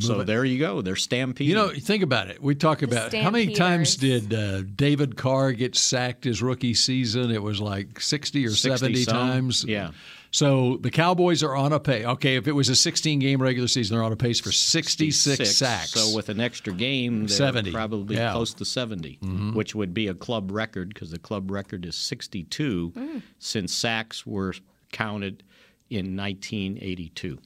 [0.00, 0.26] So Move it.
[0.26, 0.80] there you go.
[0.82, 1.48] They're stampeding.
[1.50, 2.40] You know, think about it.
[2.42, 7.30] We talk about how many times did uh, David Carr get sacked his rookie season?
[7.30, 9.14] It was like 60 or 60 70 some.
[9.14, 9.64] times.
[9.66, 9.90] Yeah.
[10.30, 12.04] So the Cowboys are on a pace.
[12.04, 15.56] Okay, if it was a 16 game regular season, they're on a pace for 66
[15.56, 15.90] sacks.
[15.92, 18.32] So with an extra game, they're 70, probably yeah.
[18.32, 19.54] close to 70, Mhm.
[19.54, 23.22] which would be a club record because the club record is 62 Mm.
[23.38, 24.54] since sacks were
[24.92, 25.42] counted
[25.90, 27.38] in 1982.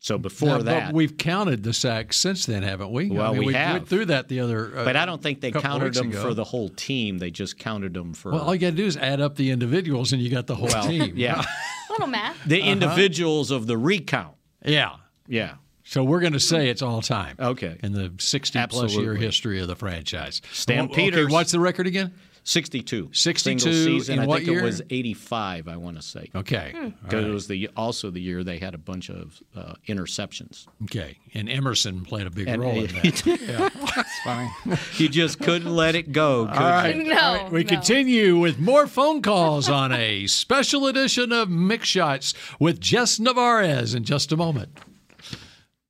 [0.00, 3.10] So before Now, that, but we've counted the sacks since then, haven't we?
[3.10, 3.72] Well, I mean, we we have.
[3.72, 4.78] went through that the other.
[4.78, 6.22] Uh, but I don't think they counted them ago.
[6.22, 7.18] for the whole team.
[7.18, 9.50] They just counted them for Well, all you got to do is add up the
[9.50, 11.14] individuals, and you got the whole Well, team.
[11.16, 11.42] yeah.
[11.90, 12.36] little math.
[12.46, 12.70] the Uh-huh.
[12.70, 14.34] individuals of the recount.
[14.64, 14.96] Yeah.
[15.26, 15.54] Yeah.
[15.82, 17.34] So we're going to say it's all time.
[17.40, 17.78] Okay.
[17.82, 20.42] In the 60 plus year history of the franchise.
[20.52, 21.24] Stampeders.
[21.24, 22.12] Okay, what's the record again?
[22.48, 23.10] 62.
[23.12, 24.14] 62 Single season.
[24.14, 24.60] in I what think year?
[24.60, 26.30] it was 85, I want to say.
[26.34, 26.72] Okay.
[26.74, 26.88] Hmm.
[27.04, 30.66] Because All it was the also the year they had a bunch of uh, interceptions.
[30.84, 33.26] Okay, and Emerson played a big And- role in that.
[33.26, 33.68] yeah.
[33.96, 34.48] That's funny.
[34.96, 36.46] you just couldn't let it go.
[36.46, 36.96] Could All right.
[36.96, 37.12] you?
[37.12, 37.52] All right.
[37.52, 43.20] We continue with more phone calls on a special edition of Mick Shots with Jess
[43.20, 44.78] Navarez in just a moment.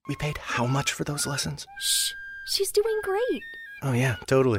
[0.08, 1.66] We paid how much for those lessons?
[1.80, 2.12] Shh.
[2.46, 3.42] She's doing great.
[3.82, 4.58] Oh, yeah, totally.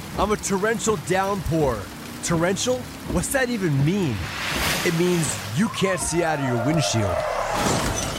[0.17, 1.79] I'm a torrential downpour.
[2.23, 2.79] Torrential?
[3.13, 4.15] What's that even mean?
[4.85, 8.10] It means you can't see out of your windshield.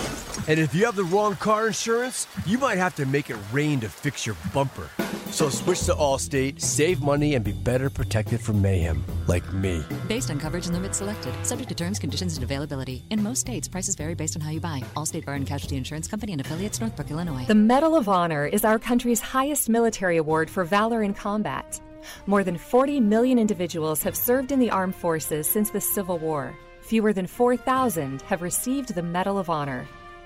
[0.48, 3.78] And if you have the wrong car insurance, you might have to make it rain
[3.80, 4.88] to fix your bumper.
[5.30, 9.84] So switch to Allstate, save money, and be better protected from mayhem, like me.
[10.08, 13.04] Based on coverage and limits selected, subject to terms, conditions, and availability.
[13.10, 14.82] In most states, prices vary based on how you buy.
[14.96, 17.46] Allstate Bar and Casualty Insurance Company and affiliates, Northbrook, Illinois.
[17.46, 21.80] The Medal of Honor is our country's highest military award for valor in combat.
[22.26, 26.54] More than 40 million individuals have served in the armed forces since the Civil War.
[26.82, 29.86] Fewer than 4,000 have received the Medal of Honor.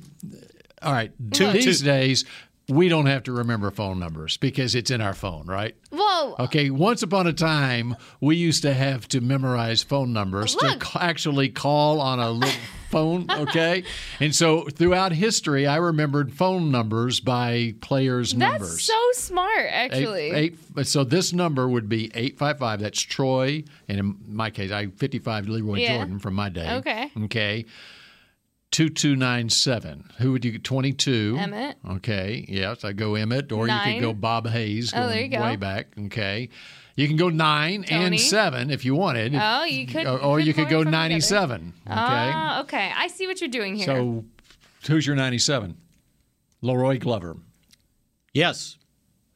[0.82, 2.26] All right, Two- these two- days
[2.70, 5.76] we don't have to remember phone numbers because it's in our phone, right?
[5.92, 10.68] Well, Okay, once upon a time, we used to have to memorize phone numbers to
[10.68, 10.80] Look.
[10.80, 12.54] ca- actually call on a little
[12.90, 13.84] phone, okay?
[14.20, 18.84] And so throughout history, I remembered phone numbers by players' that's numbers.
[18.84, 20.32] so smart, actually.
[20.32, 22.80] Eight, eight, so this number would be 855.
[22.80, 23.64] That's Troy.
[23.88, 25.98] And in my case, I 55 Lee Roy Yeah.
[25.98, 26.70] Jordan from my day.
[26.78, 27.12] Okay.
[27.26, 27.66] Okay.
[28.72, 30.12] 2297.
[30.20, 30.64] Who would you get?
[30.64, 31.38] 22?
[31.40, 31.78] Emmett.
[31.90, 32.46] Okay.
[32.48, 34.92] Yes, I go Emmett, or you could go Bob Hayes.
[34.96, 35.42] Oh, there you go.
[35.42, 35.88] Way back.
[36.06, 36.50] Okay.
[36.96, 38.06] You can go nine Tony.
[38.06, 39.34] and seven if you wanted.
[39.36, 41.74] Oh, you could- Or, you or could you could go from each 97.
[41.88, 41.96] Okay.
[41.96, 42.92] Ah, okay.
[42.96, 43.86] I see what you're doing here.
[43.86, 44.26] so
[44.88, 45.78] who's your 97?
[46.62, 47.38] La'Roi Glover.
[48.34, 48.78] Yes,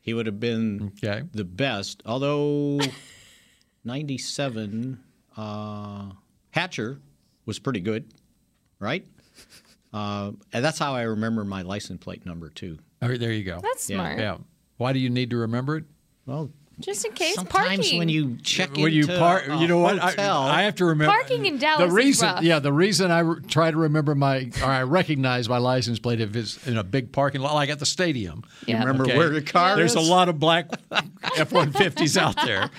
[0.01, 1.23] he would have been okay.
[1.31, 2.03] the best.
[2.05, 2.81] Although
[3.86, 4.99] 97,
[5.38, 6.09] uh,
[6.51, 6.99] Hatcher
[7.45, 8.13] was pretty good,
[8.79, 9.05] right?
[9.93, 12.79] Uh, and that's how I remember my license plate number, too.
[13.01, 13.59] All right, there you go.
[13.61, 13.97] That's Yeah.
[13.97, 14.19] smart.
[14.19, 14.37] Yeah.
[14.77, 15.85] Why do you need to remember it?
[16.25, 17.99] Well, Just in case sometimes parking.
[17.99, 19.99] when you check when you park, a you know what?
[19.99, 21.13] I, hotel- I have to remember.
[21.13, 22.41] Parking in Dallas the is reason, rough.
[22.43, 26.19] yeah, the reason I re- try to remember my or I recognize my license plate
[26.19, 28.43] if it's in a big parking lot, like at the stadium.
[28.65, 28.79] You Yeah.
[28.83, 29.77] remember where the car is.
[29.77, 30.07] There's is?
[30.07, 30.71] a lot of black
[31.37, 32.71] F one fifties out there.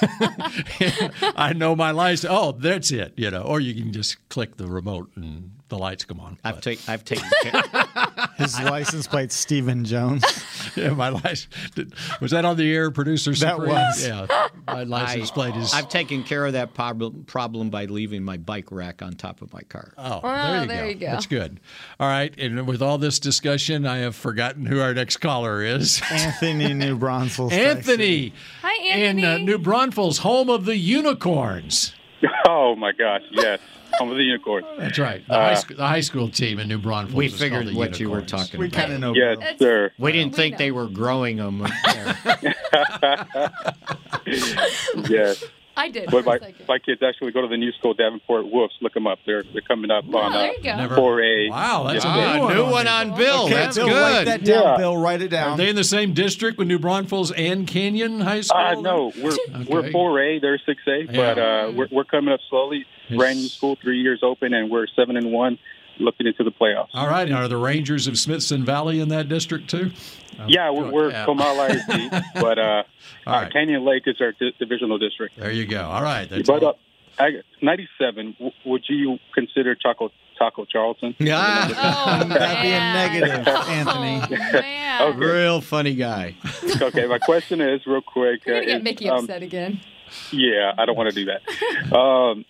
[1.36, 2.30] I know my license.
[2.34, 3.12] Oh, that's it.
[3.16, 6.38] You know, or you can just click the remote and the lights come on.
[6.44, 7.62] I've, take, I've taken care.
[8.36, 10.24] His license plate, Stephen Jones.
[10.76, 11.48] yeah, my license
[12.20, 13.32] was that on the air, producer.
[13.32, 13.70] That Supreme?
[13.70, 14.06] was.
[14.06, 15.74] Yeah, my license I, plate is.
[15.74, 19.52] I've taken care of that problem problem by leaving my bike rack on top of
[19.52, 19.92] my car.
[19.98, 20.88] Oh, Oh, there, you, there go.
[20.88, 21.06] you go.
[21.06, 21.60] That's good.
[22.00, 26.00] All right, and with all this discussion, I have forgotten who our next caller is.
[26.10, 27.52] Anthony New Braunfels.
[27.52, 29.26] Anthony Hi, in Anthony.
[29.26, 31.92] uh, New Braunfels, home of the Unicorns.
[32.46, 33.60] Oh my gosh, yes.
[33.98, 34.64] Home of the unicorn.
[34.78, 35.24] That's right.
[35.26, 37.14] The, Uh, high, school, the high school team in New Braunfels.
[37.14, 38.48] We figured the what you were Unicorns.
[38.48, 39.14] talking We kind of know.
[39.14, 39.56] Yes, Bill.
[39.58, 39.92] sir.
[39.98, 41.64] We didn't think they were growing them.
[41.92, 42.16] there.
[45.08, 45.44] yes.
[45.76, 46.10] I did.
[46.10, 48.74] But my, my kids actually go to the new school, Davenport Wolves.
[48.80, 49.18] Look them up.
[49.26, 50.76] They're they're coming up on there uh, you go.
[50.76, 51.50] Never- 4A.
[51.50, 52.32] Wow, that's Yeah.
[52.32, 52.54] a new one.
[52.54, 53.44] new on one on Bill.
[53.44, 53.94] Okay, That's Bill, good.
[54.00, 54.76] Write that down, Yeah.
[54.76, 54.96] Bill.
[54.96, 55.58] Write it Are down.
[55.58, 58.60] they in the same district with New Braunfels and Canyon High School?
[58.60, 59.36] Uh, no, we're
[59.68, 59.92] we're Okay.
[59.92, 60.40] 4A.
[60.40, 62.86] They're 6A, but uh, we're we're coming up slowly.
[63.10, 65.58] Brand new school, three years open, and we're seven and one,
[65.98, 66.88] looking into the playoffs.
[66.94, 67.26] All right.
[67.26, 69.90] And are the Rangers of Smithson Valley in that district too?
[70.48, 71.26] yeah, we're, we're Yeah.
[71.26, 72.82] Comal ISD, but uh,
[73.26, 73.52] All uh, right.
[73.52, 75.36] Canyon Lake is our di- divisional district.
[75.36, 75.82] There you go.
[75.84, 76.28] All right.
[76.28, 76.70] That's but all.
[77.18, 77.30] uh, I,
[77.62, 81.14] 97, w- would you consider Taco Taco Charlton?
[81.20, 81.68] Yeah.
[81.70, 84.20] Oh, That'd be a negative, Anthony.
[84.24, 85.02] Oh, man.
[85.02, 85.18] Okay.
[85.24, 86.34] Real funny guy.
[86.82, 88.44] okay, my question is real quick.
[88.44, 89.80] You're uh, gonna get Mickey um, upset again.
[90.32, 91.96] Yeah, I don't want to do that.
[91.96, 92.44] um,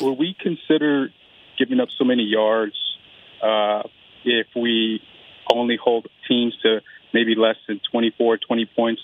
[0.00, 1.10] will we consider
[1.56, 2.74] giving up so many yards
[3.42, 3.82] uh,
[4.24, 5.00] if we
[5.52, 6.80] only hold teams to
[7.12, 9.02] maybe less than 24, 20 points?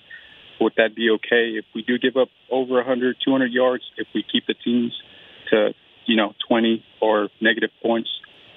[0.61, 3.85] Would that be okay if we do give up over 100, 200 yards?
[3.97, 4.93] If we keep the teams
[5.51, 5.75] to,
[6.07, 8.09] you know, 20 or negative points?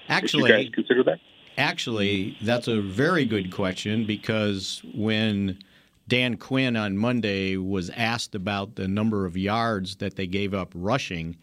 [0.07, 1.19] If you guys Actually, consider that?
[1.57, 5.57] actually, that's a very good question because when
[6.07, 10.71] Dan Quinn on Monday was asked about the number of yards that they gave up
[10.75, 11.36] rushing,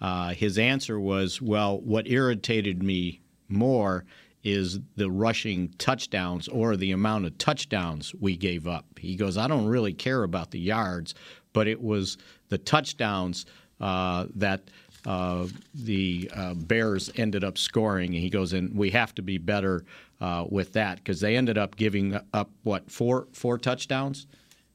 [0.00, 3.20] uh, his answer was, "Well, what irritated me
[3.52, 4.04] more
[4.42, 9.46] is the rushing touchdowns or the amount of touchdowns we gave up." He goes, "I
[9.46, 11.14] don't really care about the yards,
[11.52, 13.46] but it was the touchdowns
[13.80, 14.62] uh, that."
[15.04, 19.36] Uh, the uh, Bears ended up scoring, and he goes, and we have to be
[19.36, 19.84] better
[20.20, 24.28] uh, with that because they ended up giving up what four four touchdowns,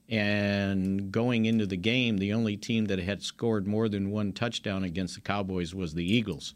[0.09, 4.84] and going into the game, the only team that had scored more than one touchdown
[4.84, 6.53] against the Cowboys was the Eagles,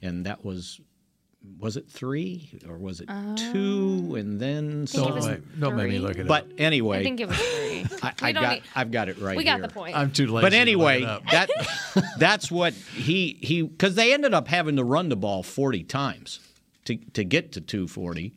[0.00, 0.80] and that was
[1.60, 5.86] was it three or was it two, and then think it was some- Don't make
[5.88, 6.06] me three.
[6.06, 6.50] look it But up.
[6.58, 7.86] anyway, I think it was three.
[8.02, 9.66] I, I got need, I've got it right we got here.
[9.68, 9.96] the point.
[9.96, 10.42] I'm too lazy.
[10.42, 11.22] But to look anyway, it up.
[11.30, 11.48] that
[12.18, 16.40] that's what he he because they ended up having to run the ball 40 times
[16.84, 18.32] to to get to 240.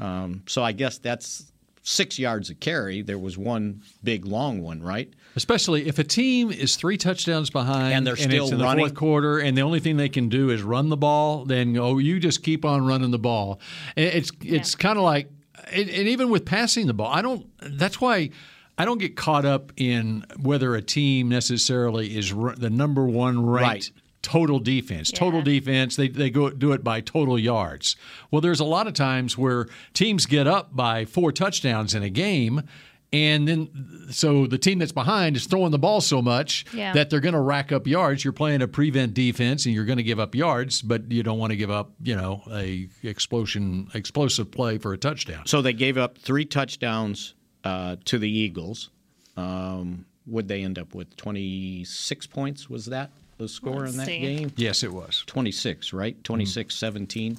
[0.00, 1.50] Um, so I guess that's
[1.82, 3.00] six yards of carry.
[3.02, 5.12] There was one big long one, right?
[5.36, 8.94] Especially if a team is three touchdowns behind And they're it's still in the fourth
[8.94, 12.18] quarter, and the only thing they can do is run the ball, then oh, you
[12.18, 13.60] just keep on running the ball.
[13.96, 15.28] And It's it's kind of like,
[15.70, 17.46] and, and even with passing the ball, I don't.
[17.60, 18.30] That's why.
[18.78, 23.46] I don't get caught up in whether a team necessarily is r- the number one
[23.46, 23.90] ranked Right.
[24.20, 25.10] total defense.
[25.10, 27.96] Total defense, they, they go do it by total yards.
[28.30, 32.10] Well, there's a lot of times where teams get up by four touchdowns in a
[32.10, 32.64] game.
[33.12, 36.92] And then, so the team that's behind is throwing the ball so much Yeah.
[36.92, 38.24] that they're going to rack up yards.
[38.24, 41.38] You're playing a prevent defense, and you're going to give up yards, but you don't
[41.38, 45.46] want to give up, you know, a explosion, explosive play for a touchdown.
[45.46, 47.34] So they gave up three touchdowns
[47.64, 48.90] uh, to the Eagles.
[49.36, 52.68] Um, would they end up with 26 points?
[52.68, 54.18] Was that the score Let's in that see.
[54.18, 54.52] game?
[54.56, 55.22] Yes, it was.
[55.26, 56.22] 26, right?
[56.24, 57.38] 26 17.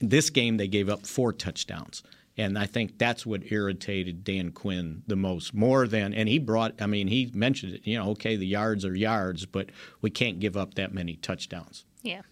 [0.00, 2.02] This game, they gave up four touchdowns.
[2.38, 6.80] And I think that's what irritated Dan Quinn the most, more than, and he brought,
[6.82, 9.70] I mean, he mentioned it, you know, okay, the yards are yards, but
[10.02, 11.86] we can't give up that many touchdowns.
[12.02, 12.22] Yeah.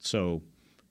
[0.00, 0.42] So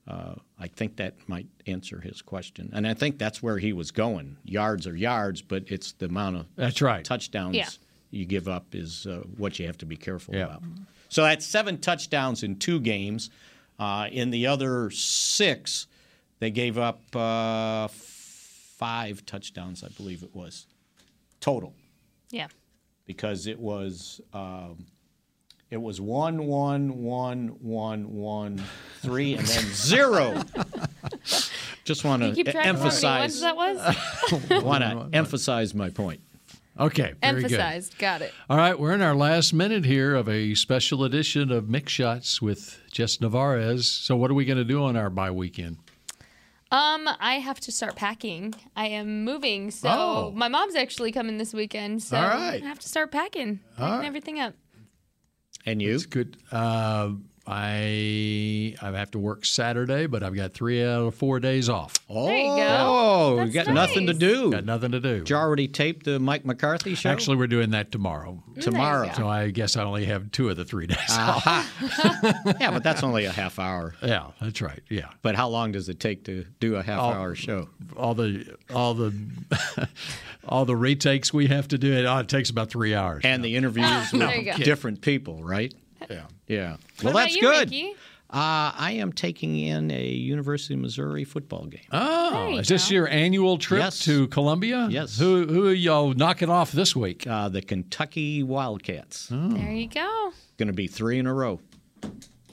[0.08, 2.70] uh, I think that might answer his question.
[2.72, 4.38] And I think that's where he was going.
[4.44, 7.04] Yards are yards, but it's the amount of That's right.
[7.04, 7.68] touchdowns Yeah.
[8.10, 10.44] you give up is uh, what you have to be careful Yeah.
[10.44, 10.62] about.
[11.10, 13.28] So that's seven touchdowns in two games.
[13.78, 15.86] Uh, in the other six,
[16.38, 17.88] they gave up uh,
[18.82, 20.66] five touchdowns, I believe it was,
[21.40, 21.74] total,
[22.30, 22.48] Yeah.
[23.06, 24.86] because it was um,
[25.70, 28.62] it was one, one, one, one, one,
[29.00, 30.42] three, and then zero.
[31.84, 33.40] Just want You keep to track of how many emphasize.
[33.40, 33.96] that was?
[34.62, 36.20] Want to emphasize my point.
[36.78, 37.52] Okay, very good.
[37.52, 37.98] Emphasized.
[37.98, 38.32] Got it.
[38.50, 42.40] All right, we're in our last minute here of a special edition of Mick Shots
[42.42, 43.86] with Jess Navarez.
[43.90, 45.76] So, what are we going to do on our bye weekend?
[46.72, 48.54] Um, I have to start packing.
[48.74, 50.32] I am moving, so Oh.
[50.34, 52.02] my mom's actually coming this weekend.
[52.02, 52.62] So All right.
[52.62, 54.06] I have to start packing, packing All right.
[54.06, 54.54] everything up.
[55.66, 55.94] And you?
[55.94, 56.38] It's good.
[56.50, 57.10] Uh,
[57.46, 61.94] I I have to work Saturday, but I've got three out of four days off.
[62.08, 63.30] Oh, There you go.
[63.44, 64.52] you That's got nothing to do.
[64.52, 65.18] Got nothing to do.
[65.18, 67.10] Did you already taped the Mike McCarthy show?
[67.10, 68.42] Actually, we're doing that tomorrow.
[68.54, 69.10] Mm, tomorrow.
[69.16, 71.46] So I guess I only have two of the three days off.
[71.46, 72.54] Aha.
[72.60, 73.94] yeah, but that's only a half hour.
[74.02, 74.80] Yeah, that's right.
[74.88, 75.08] Yeah.
[75.22, 77.04] But how long does it take to do a half Oh.
[77.12, 77.68] hour show?
[77.96, 79.12] all the all the
[80.48, 83.22] all the retakes we have to do it, oh, it takes about three hours.
[83.24, 84.56] And the interviews with go.
[84.58, 85.74] different people, right?
[86.10, 86.22] Yeah.
[86.46, 86.70] Yeah.
[86.72, 87.70] What well, about that's you, good.
[87.70, 87.94] Mickey?
[88.30, 91.82] Uh, I am taking in a University of Missouri football game.
[91.92, 92.94] Oh, you is this go.
[92.94, 93.98] your annual trip Yes.
[94.06, 94.88] to Columbia?
[94.90, 95.18] Yes.
[95.18, 97.26] Who who are y'all knocking off this week?
[97.26, 99.26] Uh, the Kentucky Wildcats.
[99.30, 100.32] There you go.
[100.56, 101.60] Going to be three in a row.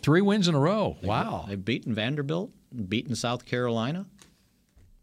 [0.02, 0.98] Three wins in a row.
[1.02, 1.46] Wow.
[1.48, 2.52] They've beaten Vanderbilt,
[2.90, 4.06] beaten South Carolina.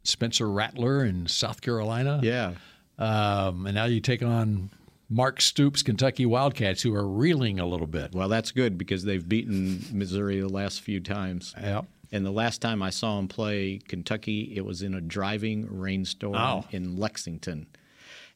[0.02, 2.20] Spencer Rattler in South Carolina.
[2.22, 2.52] Yeah.
[2.98, 4.70] Um, and now you take on
[5.08, 8.12] Mark Stoops, Kentucky Wildcats, who are reeling a little bit.
[8.12, 11.54] Well, that's good because they've beaten Missouri the last few times.
[11.60, 11.82] Yeah.
[12.12, 16.34] And the last time I saw him play Kentucky, it was in a driving rainstorm
[16.36, 16.64] Oh.
[16.70, 17.66] in Lexington.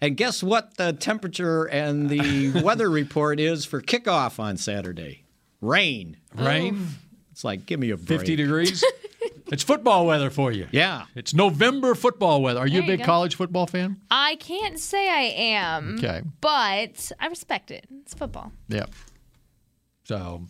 [0.00, 5.24] And guess what the temperature and the weather report is for kickoff on Saturday?
[5.60, 6.16] Rain.
[6.34, 6.86] Rain,
[7.32, 8.20] It's like, give me a break.
[8.20, 8.84] 50 degrees.
[9.50, 10.66] it's football weather for you.
[10.72, 11.04] Yeah.
[11.14, 12.60] It's November football weather.
[12.60, 13.04] Are you There a big go.
[13.06, 14.00] college football fan?
[14.10, 15.22] I can't say I
[15.56, 15.96] am.
[15.98, 16.22] Okay.
[16.40, 17.86] But I respect it.
[18.02, 18.52] It's football.
[18.68, 18.86] Yeah.
[20.04, 20.42] So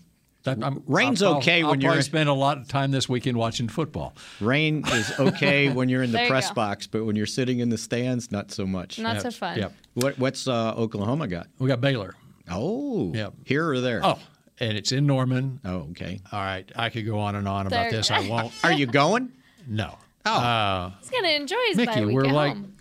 [0.45, 3.09] that, I'm, Rain's I'll- okay I'll when you're- probably spend a lot of time this
[3.09, 4.15] weekend watching football.
[4.41, 6.55] Rain is okay when you're in the press go.
[6.55, 8.99] box, but when you're sitting in the stands, not so much.
[8.99, 9.23] Not Yep.
[9.23, 9.59] so fun.
[9.59, 9.73] Yep.
[9.95, 11.49] What, what's uh, Oklahoma got?
[11.59, 12.15] We got Baylor.
[12.51, 13.35] Oh, Yep.
[13.45, 14.01] here or there?
[14.03, 14.19] Oh,
[14.61, 15.61] and it's in Norman.
[15.65, 16.21] Oh, okay.
[16.33, 16.71] All right.
[16.77, 18.11] I could go on and on about There- this.
[18.11, 18.53] I won't.
[18.63, 19.33] Are you going?
[19.67, 19.97] No.
[20.27, 20.31] Oh.
[20.33, 22.75] Uh, He's gonna enjoy his Mickey, we're at like, home.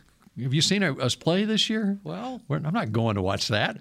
[0.43, 1.97] have you seen us play this year?
[2.03, 3.77] Well, We're, I'm not going to watch that.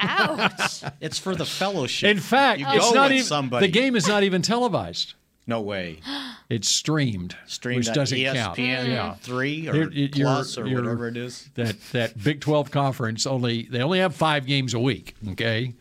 [0.00, 0.82] Ouch.
[1.00, 2.10] it's for the fellowship.
[2.10, 3.66] In fact, You it's go not with even somebody.
[3.66, 5.14] the game is not even televised.
[5.46, 6.00] No way.
[6.50, 8.58] It's streamed, Streamed which doesn't ESPN count.
[8.58, 9.14] Yeah.
[9.20, 11.48] three or You're- you're- plus or you're- whatever it is.
[11.54, 15.14] That that Big 12 conference only they only have five games a week.
[15.28, 15.74] Okay,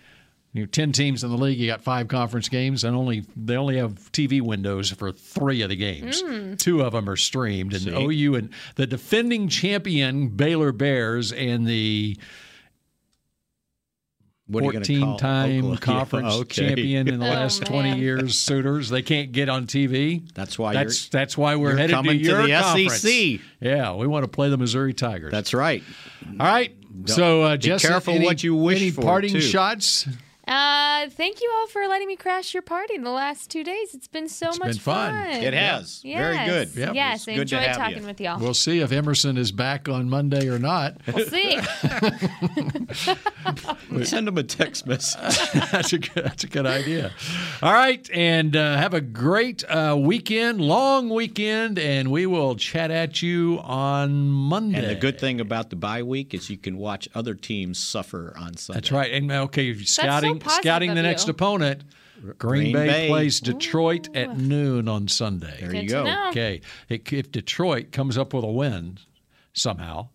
[0.54, 1.60] you have ten teams in the league.
[1.60, 5.70] You got five conference games, and only they only have TV windows for three of
[5.70, 6.24] the games.
[6.62, 7.92] Two of them are streamed, and See?
[7.92, 12.18] OU and the defending champion Baylor Bears and the
[14.48, 15.78] What are you gonna call 14-time Oklahoma?
[15.82, 16.66] conference Yeah, okay.
[16.68, 18.38] champion in the Oh, last 20 years.
[18.40, 20.28] Suitors they can't get on TV.
[20.34, 21.20] That's why That's you're.
[21.20, 23.02] that's why we're headed coming to to your the conference.
[23.02, 23.40] SEC.
[23.62, 25.32] Yeah, we want to play the Missouri Tigers.
[25.32, 25.84] That's right.
[26.40, 26.76] All right.
[27.06, 29.42] So, uh, Be Jesse, careful any- what you wish any for, parting too.
[29.42, 30.08] shots?
[30.50, 33.94] Uh, thank you all for letting me crash your party in the last two days.
[33.94, 35.16] It's been so much been fun.
[35.28, 36.02] It has.
[36.02, 36.50] Very Yes.
[36.50, 36.70] good.
[36.80, 36.96] Yep.
[36.96, 38.08] Yes, I good to enjoyed talking you.
[38.08, 38.40] with y'all.
[38.40, 40.98] We'll see if Emerson is back on Monday or not.
[41.06, 41.60] We'll see.
[44.06, 45.22] Send him a text message.
[45.72, 47.12] that's a good, that's a good idea.
[47.62, 52.90] All right, and uh, have a great uh, weekend, long weekend, and we will chat
[52.90, 54.80] at you on Monday.
[54.80, 58.34] And the good thing about the bye week is you can watch other teams suffer
[58.36, 58.78] on Sunday.
[58.78, 59.12] That's right.
[59.12, 61.32] And okay, scouting positive scouting the next you.
[61.32, 61.84] opponent.
[62.22, 63.08] Green, Green Bay, Bay.
[63.08, 65.56] plays Detroit at noon on Sunday.
[65.62, 66.04] There Good you go.
[66.04, 66.30] know.
[66.32, 66.60] Okay,
[66.90, 68.98] it, if Detroit comes up with a win
[69.54, 70.10] somehow,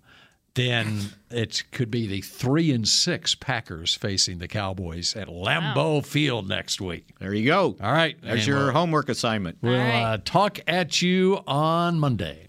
[0.54, 1.00] then
[1.30, 6.78] it could be the three and six Packers facing the Cowboys at Lambeau Field next
[6.80, 7.08] week.
[7.18, 7.74] There you go.
[7.80, 9.58] All right, There's and your we'll- homework assignment.
[9.62, 10.02] We'll right.
[10.02, 12.48] uh, talk at you on Monday.